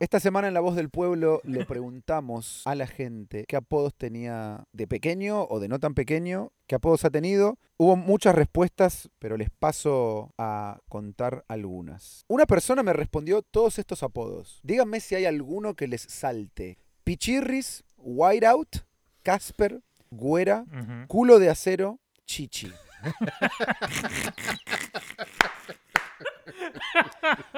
Esta 0.02 0.20
semana 0.20 0.48
en 0.48 0.56
La 0.56 0.62
Voz 0.62 0.76
del 0.76 0.90
Pueblo 0.90 1.42
le 1.44 1.64
preguntamos 1.64 2.64
a 2.66 2.74
la 2.74 2.88
gente 2.88 3.46
qué 3.48 3.56
apodos 3.56 3.94
tenía 3.94 4.64
de 4.74 4.88
pequeño 4.88 5.44
o 5.44 5.60
de 5.60 5.68
no 5.68 5.78
tan 5.78 5.94
pequeño, 5.94 6.52
qué 6.66 6.74
apodos 6.74 7.06
ha 7.06 7.12
tenido. 7.12 7.60
Hubo 7.78 7.96
muchas 7.96 8.34
respuestas, 8.34 9.12
pero 9.20 9.38
les 9.38 9.52
paso 9.52 10.34
a 10.40 10.80
contar 10.90 11.46
algunas. 11.48 12.26
Una 12.28 12.48
persona 12.48 12.82
me 12.82 12.94
respondió 12.94 13.44
todos 13.44 13.78
estos 13.78 14.02
apodos. 14.02 14.60
Díganme 14.64 15.02
si 15.02 15.14
hay 15.14 15.26
alguno 15.26 15.76
que 15.76 15.88
les 15.88 16.02
salte. 16.02 16.80
Pichirris, 17.04 17.84
Whiteout, 17.98 18.78
Casper, 19.22 19.84
Güera. 20.10 20.66
Culo 21.10 21.38
de 21.38 21.52
Acero, 21.52 22.00
Chichi. 22.26 22.74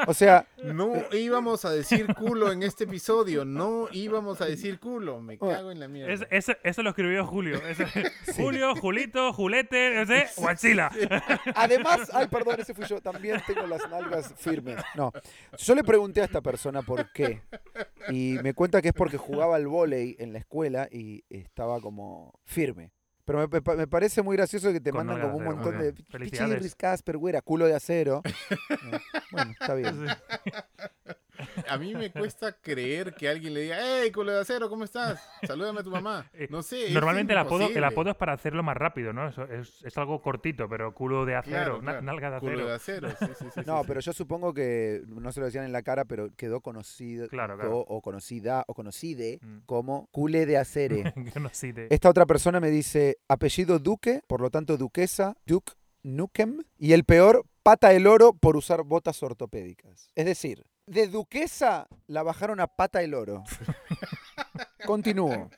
O 0.08 0.14
sea, 0.14 0.46
No 0.64 0.94
íbamos 1.12 1.66
a 1.66 1.72
decir 1.72 2.08
culo 2.16 2.52
en 2.52 2.64
este 2.64 2.84
episodio, 2.86 3.46
no 3.46 3.88
íbamos 3.92 4.42
a 4.42 4.46
decir 4.46 4.80
culo, 4.80 5.22
me 5.22 5.38
cago 5.38 5.72
en 5.72 5.80
la 5.80 5.88
mierda. 5.88 6.28
Es- 6.30 6.48
eso 6.64 6.84
lo 6.84 6.90
escribió 6.90 7.26
Julio. 7.26 7.60
Julio, 8.38 8.76
Julito, 8.76 9.34
Julete, 9.34 10.02
ese, 10.02 10.28
Huachila. 10.38 10.92
Además, 11.56 12.10
ay, 12.14 12.28
perdón, 12.28 12.60
ese 12.60 12.74
fui 12.74 12.86
yo. 12.86 13.02
También 13.02 13.42
tengo 13.46 13.66
las 13.68 13.90
nalgas 13.90 14.34
firmes. 14.38 14.78
No, 14.96 15.12
yo 15.58 15.76
le 15.76 15.84
pregunté 15.84 16.22
a 16.22 16.26
esta 16.26 16.42
persona 16.42 16.82
por 16.82 17.12
qué. 17.12 17.42
Y 18.10 18.38
me 18.44 18.54
cuenta 18.54 18.82
que 18.82 18.90
es 18.90 18.94
porque 18.94 19.18
jugaba 19.18 19.56
al 19.56 19.68
vóley 19.68 20.16
en 20.20 20.34
la 20.34 20.40
escuela 20.40 20.88
y 20.92 21.24
estaba 21.30 21.80
como 21.82 22.34
firme. 22.46 22.92
Pero 23.26 23.40
me, 23.40 23.48
me- 23.48 23.76
me 23.78 23.88
parece 23.88 24.22
muy 24.22 24.36
gracioso 24.36 24.72
que 24.74 24.82
te 24.82 24.92
Con 24.92 25.06
mandan 25.06 25.22
como 25.22 25.38
un 25.38 25.44
acero, 25.44 25.56
montón 25.56 25.80
de 25.80 25.94
pichirris, 26.20 26.76
Casper, 26.76 27.18
güera, 27.18 27.42
culo 27.42 27.66
de 27.68 27.76
acero. 27.76 28.22
Eh, 28.94 29.00
bueno, 29.32 29.52
está 29.52 29.74
bien. 29.74 30.06
A 31.68 31.78
mí 31.78 31.94
me 31.96 32.12
cuesta 32.12 32.54
creer 32.54 33.16
que 33.16 33.28
alguien 33.28 33.54
le 33.56 33.62
diga, 33.62 33.78
hey, 33.82 34.12
culo 34.12 34.32
de 34.32 34.42
acero, 34.42 34.70
¿cómo 34.70 34.84
estás? 34.84 35.20
Salúdame 35.46 35.80
a 35.80 35.84
tu 35.84 35.90
mamá. 35.90 36.30
Eh, 36.34 36.48
No 36.50 36.62
sé. 36.62 36.92
Normalmente 36.92 37.34
el 37.34 37.40
apodo, 37.40 37.68
el 37.68 37.84
apodo 37.84 38.12
es 38.12 38.16
para 38.16 38.34
hacerlo 38.34 38.62
más 38.62 38.78
rápido, 38.78 39.14
¿no? 39.14 39.28
Eso 39.28 39.44
es, 39.46 39.84
es 39.84 39.98
algo 39.98 40.22
cortito, 40.22 40.70
pero 40.70 40.94
culo 40.94 41.26
de 41.26 41.36
acero, 41.36 41.54
Claro, 41.56 41.82
na- 41.82 41.92
claro. 41.94 42.02
nalga 42.04 42.32
de 42.32 42.40
Culo 42.40 42.72
acero. 42.72 43.08
de 43.08 43.14
acero, 43.14 43.36
sí, 43.36 43.44
sí, 43.46 43.46
sí, 43.56 43.62
No, 43.66 43.80
sí, 43.82 43.86
pero 43.88 44.02
sí. 44.02 44.06
yo 44.06 44.14
supongo 44.14 44.54
que 44.54 45.02
no 45.08 45.32
se 45.32 45.40
lo 45.40 45.48
decían 45.48 45.66
en 45.66 45.72
la 45.72 45.82
cara, 45.82 46.06
pero 46.06 46.30
quedó 46.38 46.62
conocido 46.62 47.28
Claro, 47.30 47.56
claro. 47.56 47.80
o 47.80 48.02
conocida 48.02 48.64
o 48.68 48.74
conocide 48.76 49.40
Mm. 49.42 49.58
como 49.66 50.08
cule 50.12 50.46
de 50.46 50.54
de- 51.74 51.88
Esta 51.90 52.10
otra 52.10 52.26
persona 52.28 52.60
me 52.60 52.70
dice 52.70 53.13
apellido 53.28 53.80
Duque, 53.80 54.22
por 54.28 54.42
lo 54.42 54.50
tanto 54.50 54.78
duquesa, 54.78 55.36
Duke 55.46 55.74
Nukem. 56.04 56.64
Y 56.78 56.94
el 56.94 57.04
peor, 57.04 57.46
pata 57.64 57.94
el 57.94 58.08
oro 58.08 58.34
por 58.34 58.58
usar 58.58 58.84
botas 58.84 59.24
ortopédicas. 59.24 60.10
Es 60.16 60.26
decir, 60.26 60.66
de 60.86 61.08
duquesa 61.08 61.88
la 62.08 62.24
bajaron 62.24 62.60
a 62.60 62.68
pata 62.68 63.02
el 63.02 63.14
oro. 63.14 63.44
Continúo. 64.86 65.50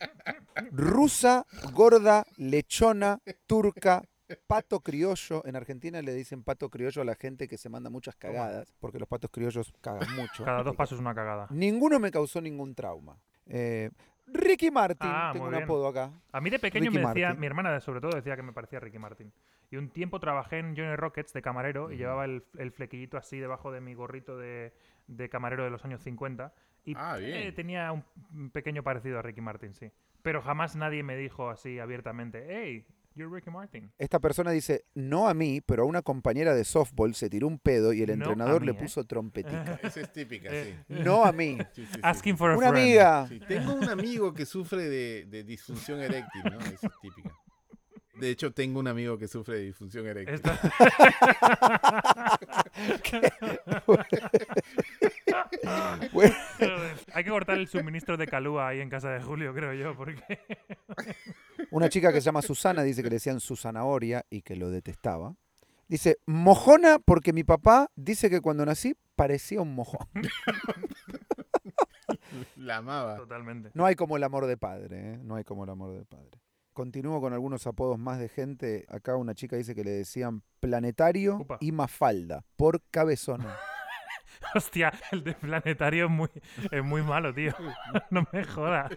Rusa, 0.72 1.46
gorda, 1.74 2.26
lechona, 2.38 3.20
turca, 3.48 4.04
pato 4.48 4.82
criollo. 4.82 5.44
En 5.46 5.56
Argentina 5.56 6.02
le 6.02 6.14
dicen 6.14 6.44
pato 6.44 6.70
criollo 6.70 7.02
a 7.02 7.06
la 7.06 7.16
gente 7.16 7.48
que 7.48 7.58
se 7.58 7.70
manda 7.70 7.90
muchas 7.90 8.16
cagadas, 8.16 8.74
porque 8.80 9.00
los 9.00 9.08
patos 9.08 9.32
criollos 9.32 9.74
cagan 9.82 10.16
mucho. 10.16 10.44
Cada 10.44 10.64
dos 10.64 10.76
pasos 10.76 11.00
una 11.00 11.16
cagada. 11.16 11.48
Ninguno 11.50 12.00
me 12.00 12.12
causó 12.12 12.40
ningún 12.40 12.76
trauma. 12.76 13.20
Eh, 13.48 13.90
Ricky 14.38 14.72
Martin, 14.72 15.10
Ah, 15.12 15.30
tengo 15.34 15.46
muy 15.46 15.50
un 15.54 15.58
bien. 15.58 15.64
apodo 15.64 15.88
acá. 15.88 16.12
A 16.32 16.42
mí 16.42 16.50
de 16.50 16.60
pequeño 16.60 16.90
Ricky 16.92 16.96
me 17.02 17.08
decía, 17.08 17.28
Martin. 17.28 17.40
mi 17.42 17.48
hermana 17.48 17.80
sobre 17.80 18.02
todo 18.02 18.12
decía 18.16 18.36
que 18.36 18.44
me 18.44 18.54
parecía 18.54 18.80
Ricky 18.80 19.00
Martin. 19.00 19.32
Y 19.72 19.78
un 19.78 19.90
tiempo 19.90 20.20
trabajé 20.20 20.60
en 20.60 20.76
Johnny 20.76 20.96
Rockets 20.96 21.34
de 21.34 21.42
camarero 21.42 21.92
y 21.92 21.98
llevaba 21.98 22.26
el, 22.26 22.44
el 22.58 22.72
flequillito 22.72 23.18
así 23.18 23.40
debajo 23.40 23.72
de 23.72 23.82
mi 23.82 23.94
gorrito 23.94 24.38
de, 24.38 24.74
de 25.08 25.30
camarero 25.30 25.64
de 25.64 25.70
los 25.72 25.84
años 25.86 26.02
50. 26.02 26.54
Y 26.86 26.94
Ah, 26.96 27.18
bien. 27.18 27.48
eh, 27.48 27.52
tenía 27.52 27.92
un, 27.92 28.04
un 28.34 28.52
pequeño 28.52 28.84
parecido 28.84 29.18
a 29.20 29.22
Ricky 29.24 29.42
Martin, 29.42 29.74
sí. 29.74 29.92
Pero 30.22 30.42
jamás 30.42 30.76
nadie 30.76 31.02
me 31.04 31.16
dijo 31.18 31.50
así 31.50 31.80
abiertamente, 31.80 32.46
hey, 32.50 32.86
you're 33.16 33.34
Ricky 33.34 33.50
Martin. 33.50 33.92
Esta 33.98 34.20
persona 34.20 34.52
dice, 34.52 34.86
no 34.94 35.28
a 35.28 35.34
mí, 35.34 35.62
pero 35.62 35.84
a 35.84 35.86
una 35.86 36.02
compañera 36.02 36.54
de 36.54 36.64
softball 36.66 37.16
se 37.16 37.30
tiró 37.30 37.48
un 37.48 37.58
pedo 37.60 37.94
y 37.94 38.02
el 38.02 38.08
No 38.08 38.14
entrenador 38.14 38.62
a 38.62 38.66
le 38.66 38.72
¿eh? 38.72 38.76
puso 38.76 39.04
trompetica. 39.06 39.80
Esa 39.84 40.02
es 40.02 40.12
típica, 40.14 40.50
Eh, 40.52 40.84
sí. 40.88 40.94
no 41.04 41.26
a 41.26 41.32
mí. 41.32 41.58
Sí, 41.74 41.86
sí, 41.86 41.92
sí, 41.94 42.00
Asking 42.04 42.38
for 42.38 42.52
a 42.52 42.58
Una 42.58 42.70
friend. 42.70 42.86
amiga. 42.86 43.28
Sí, 43.28 43.40
Tengo 43.48 43.74
un 43.74 43.90
amigo 43.90 44.34
que 44.34 44.46
sufre 44.46 44.84
de, 44.90 45.26
de 45.26 45.44
disfunción 45.44 46.00
eréctil, 46.02 46.44
¿no? 46.44 46.60
Esa 46.60 46.88
es 46.88 47.00
típica. 47.02 47.32
De 48.20 48.30
hecho, 48.30 48.54
tengo 48.54 48.80
un 48.80 48.88
amigo 48.88 49.18
que 49.18 49.28
sufre 49.28 49.58
de 49.58 49.64
disfunción 49.66 50.08
eréctil. 50.08 50.36
Esta- 50.36 50.58
Bueno, 56.12 56.36
Hay 57.14 57.24
que 57.24 57.30
cortar 57.30 57.58
el 57.58 57.68
suministro 57.68 58.18
de 58.18 58.28
calúa 58.28 58.68
ahí 58.70 58.80
en 58.82 58.90
casa 58.90 59.10
de 59.10 59.22
Julio, 59.22 59.54
creo 59.54 59.74
yo, 59.74 59.96
porque 59.96 60.22
Una 61.72 61.90
chica 61.90 62.12
que 62.14 62.22
se 62.22 62.26
llama 62.26 62.42
Susana 62.42 62.84
dice 62.84 63.04
que 63.04 63.10
le 63.10 63.16
decían 63.16 63.40
Susanahoria 63.40 64.26
y 64.30 64.42
que 64.42 64.56
lo 64.56 64.70
detestaba. 64.70 65.36
Dice, 65.88 66.18
mojona 66.26 67.00
porque 67.00 67.34
mi 67.34 67.44
papá 67.44 67.92
dice 67.96 68.30
que 68.30 68.42
cuando 68.42 68.66
nací 68.66 68.96
parecía 69.16 69.62
un 69.62 69.76
mojón. 69.76 70.08
La 72.56 72.78
amaba. 72.78 73.18
Totalmente. 73.18 73.72
No 73.74 73.86
hay 73.86 73.96
como 73.96 74.18
el 74.18 74.24
amor 74.24 74.46
de 74.46 74.58
padre, 74.58 75.14
¿eh? 75.14 75.20
No 75.22 75.36
hay 75.36 75.44
como 75.44 75.64
el 75.64 75.70
amor 75.70 75.94
de 75.98 76.06
padre. 76.06 76.42
Continúo 76.74 77.22
con 77.22 77.34
algunos 77.34 77.66
apodos 77.68 77.98
más 77.98 78.20
de 78.20 78.28
gente. 78.30 78.86
Acá 78.90 79.16
una 79.16 79.34
chica 79.34 79.56
dice 79.56 79.76
que 79.76 79.84
le 79.84 79.92
decían 79.92 80.42
planetario 80.60 81.38
Upa. 81.38 81.58
y 81.62 81.72
mafalda 81.72 82.44
por 82.56 82.82
cabezona. 82.92 83.56
Hostia, 84.58 84.94
el 85.12 85.24
de 85.24 85.34
planetario 85.34 86.06
es 86.06 86.12
muy, 86.12 86.30
es 86.72 86.84
muy 86.84 87.02
malo, 87.02 87.34
tío. 87.34 87.54
No 88.10 88.26
me 88.32 88.44
jodas. 88.44 88.92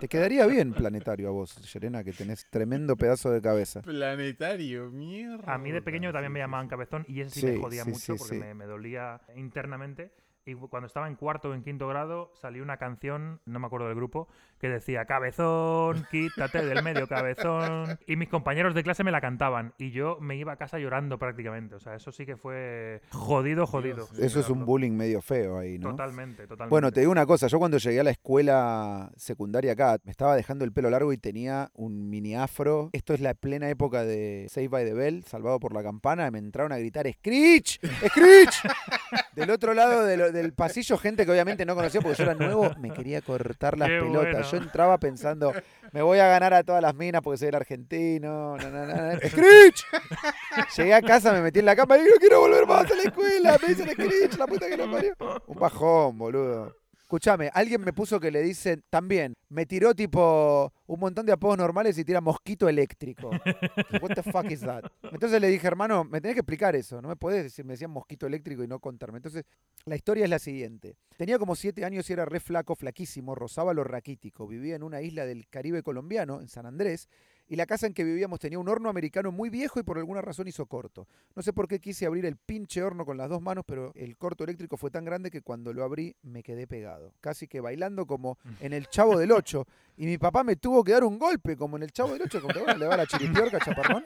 Te 0.00 0.08
quedaría 0.08 0.46
bien 0.46 0.72
planetario 0.72 1.28
a 1.28 1.30
vos, 1.30 1.50
Serena, 1.50 2.02
que 2.02 2.12
tenés 2.12 2.46
tremendo 2.50 2.96
pedazo 2.96 3.30
de 3.30 3.40
cabeza. 3.40 3.82
Planetario, 3.82 4.90
mierda. 4.90 5.54
A 5.54 5.58
mí 5.58 5.70
de 5.70 5.82
pequeño 5.82 6.12
también 6.12 6.32
me 6.32 6.40
llamaban 6.40 6.68
cabezón 6.68 7.04
y 7.08 7.20
ese 7.20 7.30
sí, 7.30 7.40
Sí, 7.40 7.46
me 7.46 7.60
jodía 7.60 7.84
sí, 7.84 7.90
mucho 7.90 8.00
sí, 8.00 8.18
porque 8.18 8.34
sí. 8.34 8.40
Me, 8.40 8.54
me 8.54 8.66
dolía 8.66 9.20
internamente. 9.36 10.10
Y 10.48 10.54
cuando 10.54 10.86
estaba 10.86 11.08
en 11.08 11.14
cuarto 11.14 11.50
o 11.50 11.54
en 11.54 11.62
quinto 11.62 11.86
grado 11.88 12.30
salió 12.40 12.62
una 12.62 12.78
canción, 12.78 13.38
no 13.44 13.58
me 13.58 13.66
acuerdo 13.66 13.86
del 13.88 13.96
grupo, 13.96 14.28
que 14.58 14.68
decía 14.70 15.04
Cabezón, 15.04 16.06
quítate 16.10 16.64
del 16.64 16.82
medio, 16.82 17.06
cabezón. 17.06 17.98
Y 18.06 18.16
mis 18.16 18.30
compañeros 18.30 18.74
de 18.74 18.82
clase 18.82 19.04
me 19.04 19.10
la 19.10 19.20
cantaban 19.20 19.74
y 19.76 19.90
yo 19.90 20.16
me 20.20 20.36
iba 20.36 20.52
a 20.52 20.56
casa 20.56 20.78
llorando 20.78 21.18
prácticamente. 21.18 21.74
O 21.74 21.80
sea, 21.80 21.94
eso 21.94 22.12
sí 22.12 22.24
que 22.24 22.36
fue 22.38 23.02
jodido, 23.10 23.66
jodido. 23.66 24.06
Dios, 24.06 24.18
Eso 24.18 24.40
es 24.40 24.48
un 24.48 24.64
bullying 24.64 24.92
medio 24.92 25.20
feo 25.20 25.58
ahí, 25.58 25.78
¿no? 25.78 25.90
Totalmente, 25.90 26.44
totalmente. 26.46 26.70
Bueno, 26.70 26.90
te 26.92 27.00
digo 27.00 27.12
una 27.12 27.26
cosa, 27.26 27.46
yo 27.46 27.58
cuando 27.58 27.76
llegué 27.76 28.00
a 28.00 28.04
la 28.04 28.10
escuela 28.10 29.12
secundaria 29.16 29.72
acá, 29.72 29.98
me 30.04 30.10
estaba 30.10 30.34
dejando 30.34 30.64
el 30.64 30.72
pelo 30.72 30.88
largo 30.88 31.12
y 31.12 31.18
tenía 31.18 31.70
un 31.74 32.08
mini 32.08 32.34
afro. 32.34 32.88
Esto 32.94 33.12
es 33.12 33.20
la 33.20 33.34
plena 33.34 33.68
época 33.68 34.02
de 34.04 34.46
Save 34.48 34.68
by 34.68 34.84
the 34.86 34.94
Bell, 34.94 35.24
salvado 35.24 35.60
por 35.60 35.74
la 35.74 35.82
campana, 35.82 36.30
me 36.30 36.38
entraron 36.38 36.72
a 36.72 36.78
gritar 36.78 37.06
¡Screech! 37.06 37.80
¡Screech! 38.08 38.54
Del 39.34 39.50
otro 39.50 39.74
lado 39.74 40.04
de 40.04 40.16
lo- 40.16 40.32
del 40.38 40.52
pasillo, 40.54 40.96
gente 40.98 41.24
que 41.26 41.32
obviamente 41.32 41.64
no 41.66 41.74
conocía 41.74 42.00
porque 42.00 42.16
yo 42.16 42.24
era 42.24 42.34
nuevo, 42.34 42.70
me 42.78 42.90
quería 42.92 43.20
cortar 43.20 43.76
las 43.78 43.88
Qué 43.88 43.98
pelotas. 44.00 44.32
bueno. 44.32 44.50
Yo 44.50 44.56
entraba 44.56 44.98
pensando, 44.98 45.52
me 45.92 46.02
voy 46.02 46.18
a 46.18 46.28
ganar 46.28 46.54
a 46.54 46.62
todas 46.64 46.82
las 46.82 46.94
minas 46.94 47.22
porque 47.22 47.38
soy 47.38 47.48
el 47.48 47.54
argentino. 47.54 48.56
No, 48.56 48.70
no, 48.70 48.86
no, 48.86 48.96
no. 48.96 49.12
¡Screech! 49.20 49.84
Llegué 50.76 50.94
a 50.94 51.02
casa, 51.02 51.32
me 51.32 51.40
metí 51.42 51.58
en 51.58 51.66
la 51.66 51.76
cama 51.76 51.96
y 51.98 52.02
no 52.02 52.16
quiero 52.18 52.40
volver 52.40 52.66
más 52.66 52.90
a 52.90 52.94
la 52.94 53.02
escuela. 53.02 53.58
Me 53.62 53.68
dicen 53.68 53.88
Screech, 53.90 54.36
la 54.38 54.46
puta 54.46 54.68
que 54.68 54.76
lo 54.76 54.90
parió. 54.90 55.14
Un 55.46 55.56
bajón, 55.58 56.18
boludo. 56.18 56.74
Escuchame, 57.08 57.50
alguien 57.54 57.80
me 57.80 57.94
puso 57.94 58.20
que 58.20 58.30
le 58.30 58.42
dicen 58.42 58.84
también, 58.90 59.32
me 59.48 59.64
tiró 59.64 59.94
tipo 59.94 60.70
un 60.86 61.00
montón 61.00 61.24
de 61.24 61.32
apodos 61.32 61.56
normales 61.56 61.96
y 61.96 62.04
tira 62.04 62.20
mosquito 62.20 62.68
eléctrico. 62.68 63.30
What 64.02 64.10
the 64.14 64.22
fuck 64.22 64.50
is 64.50 64.60
that? 64.60 64.84
Entonces 65.04 65.40
le 65.40 65.48
dije, 65.48 65.66
hermano, 65.66 66.04
me 66.04 66.20
tenés 66.20 66.34
que 66.34 66.40
explicar 66.40 66.76
eso, 66.76 67.00
no 67.00 67.08
me 67.08 67.16
podés 67.16 67.44
decir, 67.44 67.64
me 67.64 67.72
decían 67.72 67.92
mosquito 67.92 68.26
eléctrico 68.26 68.62
y 68.62 68.68
no 68.68 68.78
contarme. 68.78 69.16
Entonces, 69.16 69.46
la 69.86 69.96
historia 69.96 70.24
es 70.24 70.28
la 70.28 70.38
siguiente. 70.38 70.96
Tenía 71.16 71.38
como 71.38 71.56
siete 71.56 71.82
años 71.86 72.10
y 72.10 72.12
era 72.12 72.26
re 72.26 72.40
flaco, 72.40 72.74
flaquísimo, 72.74 73.34
rozaba 73.34 73.72
lo 73.72 73.84
raquítico. 73.84 74.46
Vivía 74.46 74.76
en 74.76 74.82
una 74.82 75.00
isla 75.00 75.24
del 75.24 75.48
Caribe 75.48 75.82
colombiano, 75.82 76.42
en 76.42 76.48
San 76.48 76.66
Andrés, 76.66 77.08
y 77.48 77.56
la 77.56 77.66
casa 77.66 77.86
en 77.86 77.94
que 77.94 78.04
vivíamos 78.04 78.38
tenía 78.38 78.58
un 78.58 78.68
horno 78.68 78.88
americano 78.90 79.32
muy 79.32 79.48
viejo 79.48 79.80
y 79.80 79.82
por 79.82 79.98
alguna 79.98 80.20
razón 80.20 80.48
hizo 80.48 80.66
corto. 80.66 81.08
No 81.34 81.42
sé 81.42 81.52
por 81.52 81.66
qué 81.66 81.80
quise 81.80 82.06
abrir 82.06 82.26
el 82.26 82.36
pinche 82.36 82.82
horno 82.82 83.06
con 83.06 83.16
las 83.16 83.28
dos 83.28 83.40
manos, 83.40 83.64
pero 83.66 83.92
el 83.94 84.16
corto 84.16 84.44
eléctrico 84.44 84.76
fue 84.76 84.90
tan 84.90 85.04
grande 85.04 85.30
que 85.30 85.40
cuando 85.40 85.72
lo 85.72 85.82
abrí 85.82 86.14
me 86.22 86.42
quedé 86.42 86.66
pegado. 86.66 87.14
Casi 87.20 87.48
que 87.48 87.60
bailando 87.60 88.06
como 88.06 88.38
en 88.60 88.72
el 88.72 88.88
Chavo 88.88 89.18
del 89.18 89.32
8. 89.32 89.66
Y 89.96 90.06
mi 90.06 90.18
papá 90.18 90.44
me 90.44 90.56
tuvo 90.56 90.84
que 90.84 90.92
dar 90.92 91.04
un 91.04 91.18
golpe 91.18 91.56
como 91.56 91.76
en 91.76 91.82
el 91.82 91.92
Chavo 91.92 92.12
del 92.12 92.22
8, 92.22 92.40
como 92.40 92.52
que 92.52 92.60
bueno, 92.60 92.78
le 92.78 92.86
va 92.86 92.96
la 92.96 93.06
chiripiorca, 93.06 93.58
chaparrón, 93.58 94.04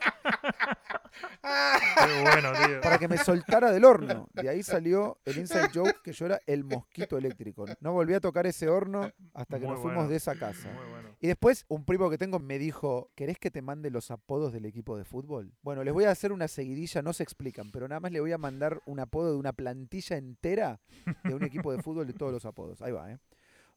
Qué 1.41 2.21
bueno, 2.21 2.51
tío. 2.65 2.81
para 2.81 2.97
que 2.97 3.07
me 3.07 3.17
soltara 3.17 3.71
del 3.71 3.85
horno. 3.85 4.27
De 4.33 4.49
ahí 4.49 4.63
salió 4.63 5.17
el 5.25 5.37
inside 5.37 5.69
joke 5.73 6.01
que 6.03 6.13
yo 6.13 6.25
era 6.25 6.41
el 6.45 6.63
mosquito 6.63 7.17
eléctrico. 7.17 7.65
No 7.79 7.93
volví 7.93 8.13
a 8.13 8.19
tocar 8.19 8.47
ese 8.47 8.69
horno 8.69 9.11
hasta 9.33 9.59
que 9.59 9.65
Muy 9.65 9.75
nos 9.75 9.81
fuimos 9.81 10.09
de 10.09 10.15
esa 10.15 10.35
casa. 10.35 10.71
Muy 10.71 10.89
bueno. 10.89 11.09
Y 11.19 11.27
después, 11.27 11.65
un 11.67 11.85
primo 11.85 12.09
que 12.09 12.17
tengo 12.17 12.39
me 12.39 12.59
dijo, 12.59 13.09
¿querés 13.15 13.37
que 13.37 13.51
te 13.51 13.61
mande 13.61 13.89
los 13.89 14.11
apodos 14.11 14.51
del 14.53 14.65
equipo 14.65 14.97
de 14.97 15.05
fútbol? 15.05 15.53
Bueno, 15.61 15.83
les 15.83 15.93
voy 15.93 16.05
a 16.05 16.11
hacer 16.11 16.31
una 16.31 16.47
seguidilla, 16.47 17.01
no 17.01 17.13
se 17.13 17.23
explican, 17.23 17.71
pero 17.71 17.87
nada 17.87 17.99
más 17.99 18.11
le 18.11 18.19
voy 18.19 18.31
a 18.31 18.37
mandar 18.37 18.81
un 18.85 18.99
apodo 18.99 19.31
de 19.31 19.37
una 19.37 19.53
plantilla 19.53 20.17
entera 20.17 20.81
de 21.23 21.33
un 21.33 21.43
equipo 21.43 21.71
de 21.71 21.81
fútbol 21.81 22.07
de 22.07 22.13
todos 22.13 22.31
los 22.31 22.45
apodos. 22.45 22.81
Ahí 22.81 22.91
va, 22.91 23.11
¿eh? 23.11 23.19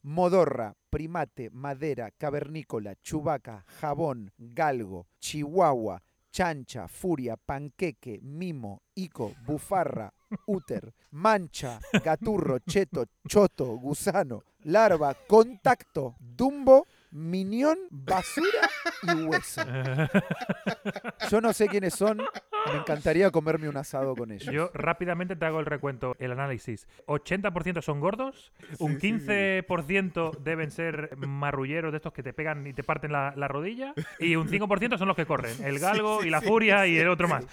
Modorra, 0.03 0.77
primate, 0.90 1.51
madera, 1.51 2.11
cavernícola, 2.12 2.94
chubaca, 3.03 3.64
jabón, 3.66 4.33
galgo, 4.38 5.09
chihuahua, 5.18 6.03
chancha, 6.31 6.87
furia, 6.89 7.37
panqueque, 7.37 8.19
mimo, 8.23 8.83
ico, 8.95 9.35
bufarra, 9.45 10.12
úter, 10.47 10.93
mancha, 11.11 11.79
gaturro, 12.05 12.59
cheto, 12.61 13.07
choto, 13.27 13.79
gusano, 13.79 14.43
larva, 14.65 15.15
contacto, 15.27 16.17
dumbo, 16.19 16.87
minión, 17.16 17.79
basura 17.90 18.70
y 19.02 19.24
hueso. 19.24 19.62
Yo 21.31 21.40
no 21.40 21.52
sé 21.52 21.68
quiénes 21.68 21.94
son, 21.94 22.18
me 22.18 22.79
encantaría 22.79 23.31
comerme 23.31 23.68
un 23.68 23.76
asado 23.76 24.14
con 24.14 24.31
ellos. 24.31 24.52
Yo 24.52 24.70
rápidamente 24.74 25.35
te 25.37 25.44
hago 25.46 25.61
el 25.61 25.66
recuento, 25.66 26.14
el 26.18 26.33
análisis. 26.33 26.87
80% 27.07 27.83
son 27.83 28.00
gordos, 28.00 28.52
un 28.79 29.00
Sí, 29.00 29.12
sí, 29.12 29.20
sí. 29.20 29.26
15% 29.26 30.38
deben 30.38 30.70
ser 30.70 31.16
marrulleros 31.16 31.92
de 31.92 31.96
estos 31.96 32.12
que 32.12 32.22
te 32.22 32.33
pegan 32.33 32.66
y 32.66 32.72
te 32.72 32.83
parten 32.83 33.12
la, 33.12 33.33
la 33.37 33.48
rodilla, 33.48 33.94
y 34.18 34.37
un 34.37 34.48
5% 34.48 34.98
son 34.98 35.09
los 35.09 35.16
que 35.16 35.26
corren, 35.26 35.57
el 35.64 35.79
galgo 35.79 36.20
sí, 36.20 36.29
y 36.29 36.31
la 36.31 36.40
sí, 36.40 36.46
furia 36.46 36.87
y 36.87 36.98
el 36.98 37.09
otro 37.09 37.29
más. 37.29 37.44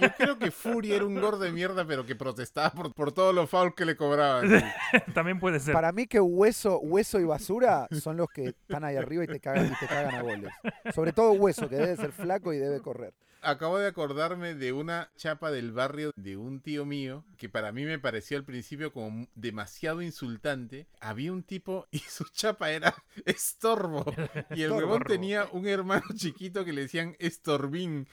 Yo 0.00 0.08
creo 0.16 0.38
que 0.38 0.50
Fury 0.50 0.92
era 0.92 1.04
un 1.04 1.20
gordo 1.20 1.44
de 1.44 1.52
mierda, 1.52 1.86
pero 1.86 2.04
que 2.04 2.14
protestaba 2.16 2.70
por, 2.70 2.92
por 2.92 3.12
todos 3.12 3.34
los 3.34 3.48
fouls 3.48 3.74
que 3.74 3.84
le 3.84 3.96
cobraban. 3.96 4.62
También 5.14 5.38
puede 5.38 5.60
ser. 5.60 5.72
Para 5.74 5.92
mí 5.92 6.06
que 6.06 6.20
hueso, 6.20 6.78
hueso 6.80 7.18
y 7.20 7.24
basura 7.24 7.86
son 7.90 8.16
los 8.16 8.28
que 8.28 8.48
están 8.48 8.84
ahí 8.84 8.89
arriba 8.96 9.24
y 9.24 9.26
te 9.26 9.40
cagan 9.40 9.66
y 9.66 9.78
te 9.78 9.86
cagan 9.86 10.14
a 10.14 10.22
goles. 10.22 10.52
Sobre 10.94 11.12
todo 11.12 11.32
hueso, 11.32 11.68
que 11.68 11.76
debe 11.76 11.96
ser 11.96 12.12
flaco 12.12 12.52
y 12.52 12.58
debe 12.58 12.80
correr. 12.80 13.12
Acabo 13.42 13.78
de 13.78 13.86
acordarme 13.86 14.54
de 14.54 14.74
una 14.74 15.10
chapa 15.16 15.50
del 15.50 15.72
barrio 15.72 16.12
de 16.14 16.36
un 16.36 16.60
tío 16.60 16.84
mío 16.84 17.24
que 17.38 17.48
para 17.48 17.72
mí 17.72 17.86
me 17.86 17.98
pareció 17.98 18.36
al 18.36 18.44
principio 18.44 18.92
como 18.92 19.28
demasiado 19.34 20.02
insultante. 20.02 20.86
Había 21.00 21.32
un 21.32 21.42
tipo 21.42 21.86
y 21.90 22.00
su 22.00 22.24
chapa 22.24 22.70
era 22.70 22.94
estorbo. 23.24 24.04
Y 24.50 24.62
el 24.62 24.72
huevón 24.72 24.98
Estorbo. 24.98 25.04
tenía 25.06 25.48
un 25.52 25.66
hermano 25.66 26.04
chiquito 26.14 26.66
que 26.66 26.74
le 26.74 26.82
decían 26.82 27.16
estorbín. 27.18 28.06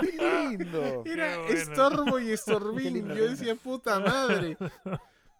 ¡Qué 0.00 0.12
lindo! 0.12 1.02
Era 1.04 1.38
bueno. 1.38 1.54
estorbo 1.54 2.20
y 2.20 2.30
estorbín. 2.30 3.08
Yo 3.08 3.28
decía, 3.28 3.56
puta 3.56 3.98
madre. 3.98 4.56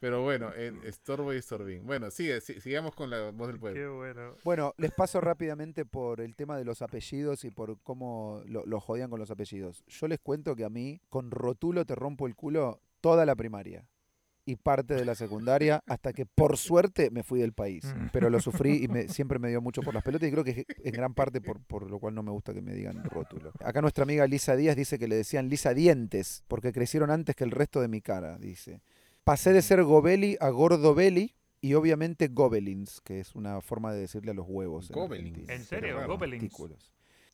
Pero 0.01 0.23
bueno, 0.23 0.51
eh, 0.57 0.73
estorbo 0.85 1.33
y 1.35 1.39
estorbín. 1.39 1.85
Bueno, 1.87 2.11
sigue, 2.11 2.41
si- 2.41 2.61
sigamos 2.61 2.95
con 2.95 3.11
la 3.11 3.31
voz 3.31 3.49
del 3.49 3.59
pueblo. 3.59 3.81
Qué 3.81 3.89
bueno. 3.89 4.35
Bueno, 4.45 4.75
les 4.79 4.93
paso 4.93 5.21
rápidamente 5.21 5.85
por 5.85 6.21
el 6.21 6.37
tema 6.37 6.57
de 6.57 6.65
los 6.65 6.83
apellidos 6.83 7.45
y 7.45 7.51
por 7.51 7.79
cómo 7.83 8.43
lo, 8.47 8.65
lo 8.67 8.81
jodían 8.81 9.11
con 9.11 9.19
los 9.19 9.31
apellidos. 9.31 9.83
Yo 9.89 10.07
les 10.09 10.21
cuento 10.21 10.55
que 10.55 10.65
a 10.65 10.69
mí, 10.71 11.01
con 11.09 11.31
rotulo 11.31 11.85
te 11.85 11.95
rompo 11.95 12.27
el 12.27 12.37
culo 12.37 12.81
toda 13.01 13.27
la 13.27 13.35
primaria 13.37 13.87
y 14.45 14.57
parte 14.57 14.95
de 14.95 15.05
la 15.05 15.15
secundaria 15.15 15.83
hasta 15.87 16.15
que 16.15 16.25
por 16.25 16.57
suerte 16.57 17.11
me 17.11 17.23
fui 17.23 17.39
del 17.39 17.53
país. 17.53 17.85
Mm. 17.85 18.07
Pero 18.13 18.31
lo 18.31 18.41
sufrí 18.41 18.83
y 18.85 18.89
me- 18.89 19.09
siempre 19.09 19.39
me 19.39 19.49
dio 19.51 19.61
mucho 19.61 19.83
por 19.83 19.93
las 19.93 20.03
pelotas 20.03 20.27
y 20.29 20.33
creo 20.33 20.43
que 20.45 20.65
en 20.85 20.93
gran 20.93 21.13
parte 21.13 21.41
por, 21.43 21.61
por 21.65 21.91
lo 21.91 21.99
cual 21.99 22.15
no 22.15 22.23
me 22.23 22.31
gusta 22.31 22.55
que 22.55 22.63
me 22.63 22.73
digan 22.73 23.05
rótulo. 23.05 23.53
Acá 23.63 23.83
nuestra 23.83 24.05
amiga 24.05 24.27
Lisa 24.27 24.57
Díaz 24.57 24.75
dice 24.75 24.99
que 24.99 25.07
le 25.07 25.17
decían 25.17 25.49
Lisa 25.51 25.75
Dientes 25.75 26.45
porque 26.49 26.73
crecieron 26.73 27.11
antes 27.11 27.37
que 27.37 27.45
el 27.45 27.51
resto 27.51 27.81
de 27.83 27.89
mi 27.89 28.01
cara, 28.01 28.39
dice. 28.39 28.81
Pasé 29.29 29.53
de 29.53 29.61
ser 29.61 29.85
Gobeli 29.85 30.39
a 30.41 30.49
Gordobeli 30.49 31.35
y 31.61 31.75
obviamente 31.75 32.29
Gobelins, 32.29 33.03
que 33.03 33.21
es 33.21 33.35
una 33.35 33.61
forma 33.61 33.93
de 33.93 34.01
decirle 34.01 34.31
a 34.31 34.35
los 34.35 34.47
huevos. 34.49 34.91
Gobelins. 34.91 35.51
¿En 35.51 35.67
serio? 35.67 35.99
Gobelins. 36.07 36.51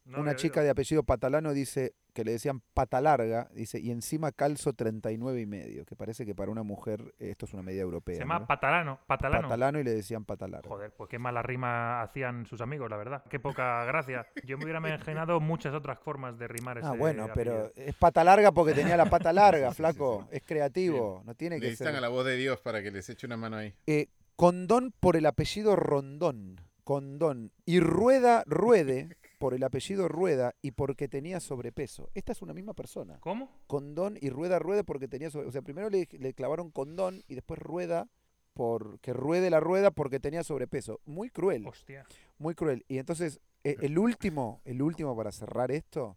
No 0.05 0.21
Una 0.21 0.37
chica 0.37 0.63
de 0.63 0.69
apellido 0.69 1.03
Patalano 1.03 1.55
dice 1.55 1.95
que 2.13 2.25
le 2.25 2.33
decían 2.33 2.61
pata 2.75 3.01
larga, 3.01 3.49
dice, 3.55 3.81
y 3.81 3.91
encima 3.91 4.33
calzo 4.33 4.73
39 4.73 5.41
y 5.41 5.47
medio, 5.47 5.85
que 5.85 5.97
parece 5.97 6.25
que 6.25 6.35
para 6.35 6.51
una 6.51 6.63
mujer 6.63 7.15
eh, 7.19 7.31
esto 7.31 7.47
es 7.47 7.55
una 7.55 7.63
medida 7.63 7.83
europea. 7.83 8.15
Se 8.15 8.21
llama 8.21 8.41
¿no? 8.41 8.47
Patalano. 8.47 9.01
Patalano. 9.07 9.49
Patalano 9.49 9.81
y 9.81 9.85
le 9.85 9.93
decían 9.93 10.25
pata 10.25 10.47
larga. 10.47 10.69
Joder, 10.69 10.93
pues 10.93 11.11
qué 11.11 11.19
mala 11.19 11.43
rima 11.43 12.03
hacían 12.03 12.47
sus 12.47 12.61
amigos, 12.61 12.89
la 12.89 12.97
verdad. 12.97 13.25
Qué 13.29 13.41
poca 13.41 13.85
gracia. 13.85 14.27
Yo 14.45 14.59
me 14.59 14.65
hubiera 14.65 14.79
imaginado 14.87 15.41
muchas 15.41 15.75
otras 15.75 15.99
formas 15.99 16.39
de 16.39 16.49
rimar 16.49 16.79
ese 16.79 16.87
Ah, 16.87 16.93
bueno, 16.93 17.29
pero 17.35 17.73
es 17.75 17.95
pata 17.97 18.23
larga 18.23 18.53
porque 18.53 18.75
tenía 18.75 18.97
la 18.97 19.07
pata 19.07 19.33
larga, 19.33 19.73
flaco. 19.75 20.29
Es 20.31 20.43
creativo, 20.45 21.23
no 21.25 21.35
tiene 21.35 21.57
que 21.59 21.67
Necesitan 21.67 21.95
ser. 21.95 21.99
a 21.99 22.01
la 22.01 22.09
voz 22.09 22.27
de 22.27 22.37
Dios 22.37 22.61
para 22.61 22.83
que 22.83 22.91
les 22.91 23.09
eche 23.09 23.27
una 23.27 23.37
mano 23.37 23.57
ahí. 23.57 23.75
Eh, 23.87 24.09
condón 24.37 24.93
por 25.01 25.17
el 25.17 25.27
apellido 25.27 25.75
Rondón. 25.75 26.61
Condón. 26.85 27.51
Y 27.65 27.81
Rueda 27.81 28.45
Ruede 28.47 29.17
por 29.45 29.53
el 29.53 29.63
apellido 29.63 30.09
Rueda 30.09 30.55
y 30.63 30.71
porque 30.71 31.07
tenía 31.07 31.39
sobrepeso. 31.39 32.09
Esta 32.15 32.33
es 32.33 32.41
una 32.41 32.55
misma 32.55 32.73
persona. 32.73 33.19
¿Cómo? 33.21 33.51
Condón 33.67 34.17
y 34.19 34.31
Rueda 34.31 34.59
Ruede 34.59 34.85
porque 34.85 35.07
tenía 35.07 35.29
sobrepeso. 35.29 35.51
O 35.51 35.53
sea, 35.53 35.61
primero 35.61 35.91
le, 35.91 36.09
le 36.13 36.33
clavaron 36.33 36.71
condón 36.71 37.23
y 37.29 37.35
después 37.35 37.61
Rueda 37.61 38.09
por 38.55 38.99
que 39.01 39.13
ruede 39.13 39.51
la 39.51 39.61
rueda 39.61 39.91
porque 39.91 40.19
tenía 40.19 40.43
sobrepeso. 40.45 40.99
Muy 41.05 41.29
cruel, 41.29 41.67
Hostia. 41.67 42.07
muy 42.39 42.55
cruel. 42.55 42.87
Y 42.89 42.97
entonces, 42.97 43.39
e- 43.65 43.77
el 43.83 43.99
último, 43.99 44.63
el 44.65 44.81
último 44.81 45.15
para 45.15 45.31
cerrar 45.31 45.71
esto, 45.71 46.17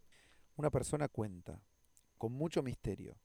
una 0.55 0.69
persona 0.69 1.09
cuenta, 1.09 1.61
con 2.17 2.31
mucho 2.31 2.63
misterio. 2.63 3.17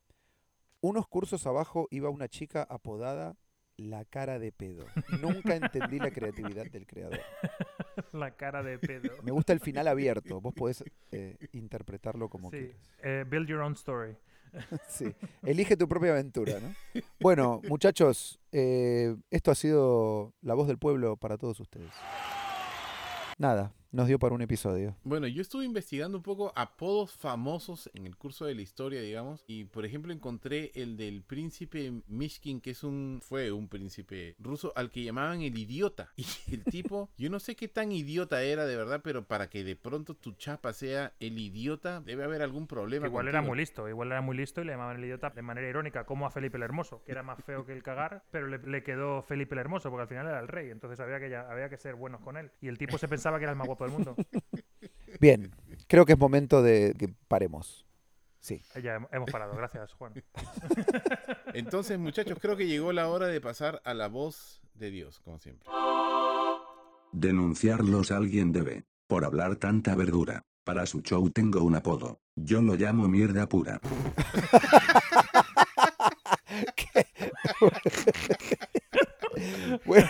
Unos 0.80 1.06
cursos 1.06 1.46
abajo 1.46 1.86
iba 1.92 2.10
una 2.10 2.26
chica 2.26 2.66
apodada 2.68 3.36
La 3.76 4.04
Cara 4.04 4.38
de 4.38 4.52
Pedo. 4.52 4.84
Nunca 5.20 5.56
entendí 5.56 5.98
la 5.98 6.10
creatividad 6.10 6.66
del 6.66 6.86
creador. 6.86 7.20
La 8.12 8.30
cara 8.30 8.62
de 8.62 8.78
pedo. 8.78 9.10
Me 9.22 9.32
gusta 9.32 9.52
el 9.52 9.60
final 9.60 9.86
abierto. 9.88 10.40
Vos 10.40 10.54
podés 10.54 10.84
eh, 11.10 11.36
interpretarlo 11.52 12.28
como 12.28 12.50
Sí. 12.50 12.56
quieras. 12.58 12.76
Eh, 13.02 13.24
build 13.28 13.48
your 13.48 13.60
own 13.60 13.72
story. 13.74 14.14
Sí. 14.88 15.14
Elige 15.42 15.76
tu 15.78 15.88
propia 15.88 16.10
aventura, 16.12 16.58
¿no? 16.60 16.74
Bueno, 17.20 17.60
muchachos, 17.68 18.38
eh, 18.52 19.16
esto 19.30 19.50
ha 19.50 19.54
sido 19.54 20.34
la 20.42 20.52
voz 20.54 20.68
del 20.68 20.78
pueblo 20.78 21.16
para 21.16 21.38
todos 21.38 21.58
ustedes. 21.60 21.90
Nada, 23.38 23.72
nos 23.92 24.08
dio 24.08 24.18
para 24.18 24.34
un 24.34 24.42
episodio. 24.42 24.96
Bueno, 25.04 25.26
yo 25.26 25.42
estuve 25.42 25.64
investigando 25.64 26.16
un 26.18 26.22
poco 26.22 26.52
apodos 26.56 27.12
famosos 27.12 27.90
en 27.94 28.06
el 28.06 28.16
curso 28.16 28.46
de 28.46 28.54
la 28.54 28.62
historia, 28.62 29.00
digamos, 29.00 29.44
y 29.46 29.64
por 29.64 29.84
ejemplo 29.84 30.12
encontré 30.12 30.72
el 30.74 30.96
del 30.96 31.22
príncipe 31.22 31.92
Mishkin, 32.08 32.60
que 32.60 32.70
es 32.70 32.82
un 32.84 33.20
fue 33.22 33.52
un 33.52 33.68
príncipe 33.68 34.34
ruso 34.38 34.72
al 34.76 34.90
que 34.90 35.04
llamaban 35.04 35.42
el 35.42 35.56
idiota. 35.56 36.10
Y 36.52 36.54
el 36.54 36.64
tipo, 36.64 37.10
yo 37.18 37.30
no 37.30 37.38
sé 37.40 37.54
qué 37.56 37.68
tan 37.68 37.92
idiota 37.92 38.42
era 38.42 38.64
de 38.66 38.76
verdad, 38.76 39.00
pero 39.04 39.24
para 39.26 39.48
que 39.48 39.62
de 39.64 39.76
pronto 39.76 40.14
tu 40.14 40.32
chapa 40.32 40.72
sea 40.72 41.12
el 41.20 41.38
idiota, 41.38 42.00
debe 42.00 42.24
haber 42.24 42.42
algún 42.42 42.66
problema. 42.66 43.06
Igual 43.06 43.28
era 43.28 43.42
muy 43.42 43.58
listo, 43.58 43.88
igual 43.88 44.08
era 44.12 44.20
muy 44.20 44.36
listo 44.36 44.60
y 44.60 44.64
le 44.64 44.72
llamaban 44.72 44.96
el 44.96 45.04
idiota 45.04 45.30
de 45.30 45.42
manera 45.42 45.68
irónica, 45.68 46.04
como 46.04 46.26
a 46.26 46.30
Felipe 46.30 46.56
el 46.56 46.62
Hermoso, 46.62 47.02
que 47.04 47.12
era 47.12 47.22
más 47.22 47.42
feo 47.44 47.64
que 47.66 47.72
el 47.72 47.82
cagar, 47.82 48.22
pero 48.30 48.46
le, 48.48 48.58
le 48.58 48.82
quedó 48.82 49.22
Felipe 49.22 49.54
el 49.54 49.58
Hermoso, 49.60 49.90
porque 49.90 50.02
al 50.02 50.08
final 50.08 50.26
era 50.26 50.40
el 50.40 50.48
rey, 50.48 50.70
entonces 50.70 50.98
había 51.00 51.20
que, 51.20 51.28
ya- 51.30 51.50
había 51.50 51.68
que 51.68 51.76
ser 51.76 51.94
buenos 51.94 52.20
con 52.22 52.36
él. 52.36 52.50
Y 52.60 52.68
el 52.68 52.78
tipo 52.78 52.96
se 52.98 53.08
pensaba 53.08 53.38
que 53.38 53.44
era 53.44 53.52
el 53.52 53.58
más 53.58 53.66
guapo 53.66 53.81
del 53.84 53.92
mundo. 53.92 54.16
Bien, 55.20 55.54
creo 55.88 56.04
que 56.06 56.12
es 56.14 56.18
momento 56.18 56.62
de 56.62 56.94
que 56.98 57.08
paremos. 57.28 57.86
Sí. 58.40 58.60
Ya 58.82 58.96
hem- 58.98 59.08
hemos 59.12 59.30
parado, 59.30 59.54
gracias 59.54 59.92
Juan. 59.94 60.14
Entonces, 61.54 61.98
muchachos, 61.98 62.38
creo 62.40 62.56
que 62.56 62.66
llegó 62.66 62.92
la 62.92 63.08
hora 63.08 63.26
de 63.28 63.40
pasar 63.40 63.80
a 63.84 63.94
la 63.94 64.08
voz 64.08 64.60
de 64.74 64.90
Dios, 64.90 65.20
como 65.20 65.38
siempre. 65.38 65.68
Denunciarlos 67.12 68.10
alguien 68.10 68.50
debe, 68.52 68.84
por 69.06 69.24
hablar 69.24 69.56
tanta 69.56 69.94
verdura. 69.94 70.44
Para 70.64 70.86
su 70.86 71.02
show 71.02 71.28
tengo 71.30 71.62
un 71.62 71.74
apodo. 71.76 72.20
Yo 72.36 72.62
lo 72.62 72.74
llamo 72.74 73.06
mierda 73.08 73.48
pura. 73.48 73.80
Bueno, 79.84 80.06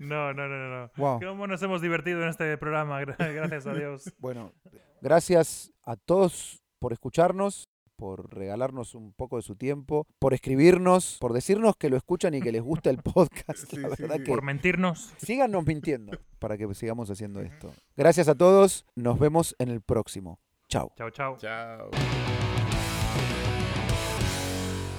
No, 0.00 0.32
no, 0.34 0.48
no, 0.48 0.56
no. 0.68 0.80
no. 0.86 0.90
Wow. 0.96 1.20
¿Cómo 1.20 1.46
nos 1.46 1.62
hemos 1.62 1.80
divertido 1.82 2.22
en 2.22 2.28
este 2.30 2.56
programa? 2.58 3.00
Gra- 3.02 3.16
Gracias 3.34 3.66
a 3.66 3.74
Dios. 3.74 4.12
bueno, 4.18 4.52
gracias 5.00 5.72
a 5.84 5.96
todos 5.96 6.62
por 6.78 6.92
escucharnos, 6.92 7.68
por 7.96 8.34
regalarnos 8.34 8.94
un 8.94 9.12
poco 9.12 9.36
de 9.36 9.42
su 9.42 9.56
tiempo, 9.56 10.06
por 10.18 10.32
escribirnos, 10.32 11.18
por 11.20 11.34
decirnos 11.34 11.76
que 11.76 11.90
lo 11.90 11.98
escuchan 11.98 12.32
y 12.34 12.40
que 12.40 12.50
les 12.50 12.62
gusta 12.62 12.88
el 12.88 12.96
podcast. 13.02 13.68
Sí, 13.68 13.76
la 13.76 13.94
sí, 13.94 14.02
verdad 14.02 14.16
sí. 14.16 14.24
que 14.24 14.30
Por 14.30 14.42
mentirnos. 14.42 15.12
síganos 15.18 15.66
mintiendo 15.66 16.18
para 16.38 16.56
que 16.56 16.72
sigamos 16.74 17.10
haciendo 17.10 17.40
esto. 17.42 17.70
Gracias 17.96 18.28
a 18.28 18.34
todos, 18.34 18.86
nos 18.96 19.18
vemos 19.18 19.54
en 19.58 19.68
el 19.68 19.82
próximo. 19.82 20.40
Chao. 20.68 20.92
Chao, 20.96 21.10
chao. 21.10 21.36
Chao. 21.36 21.90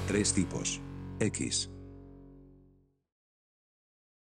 Tres 0.07 0.33
tipos. 0.33 0.79
X. 1.19 1.80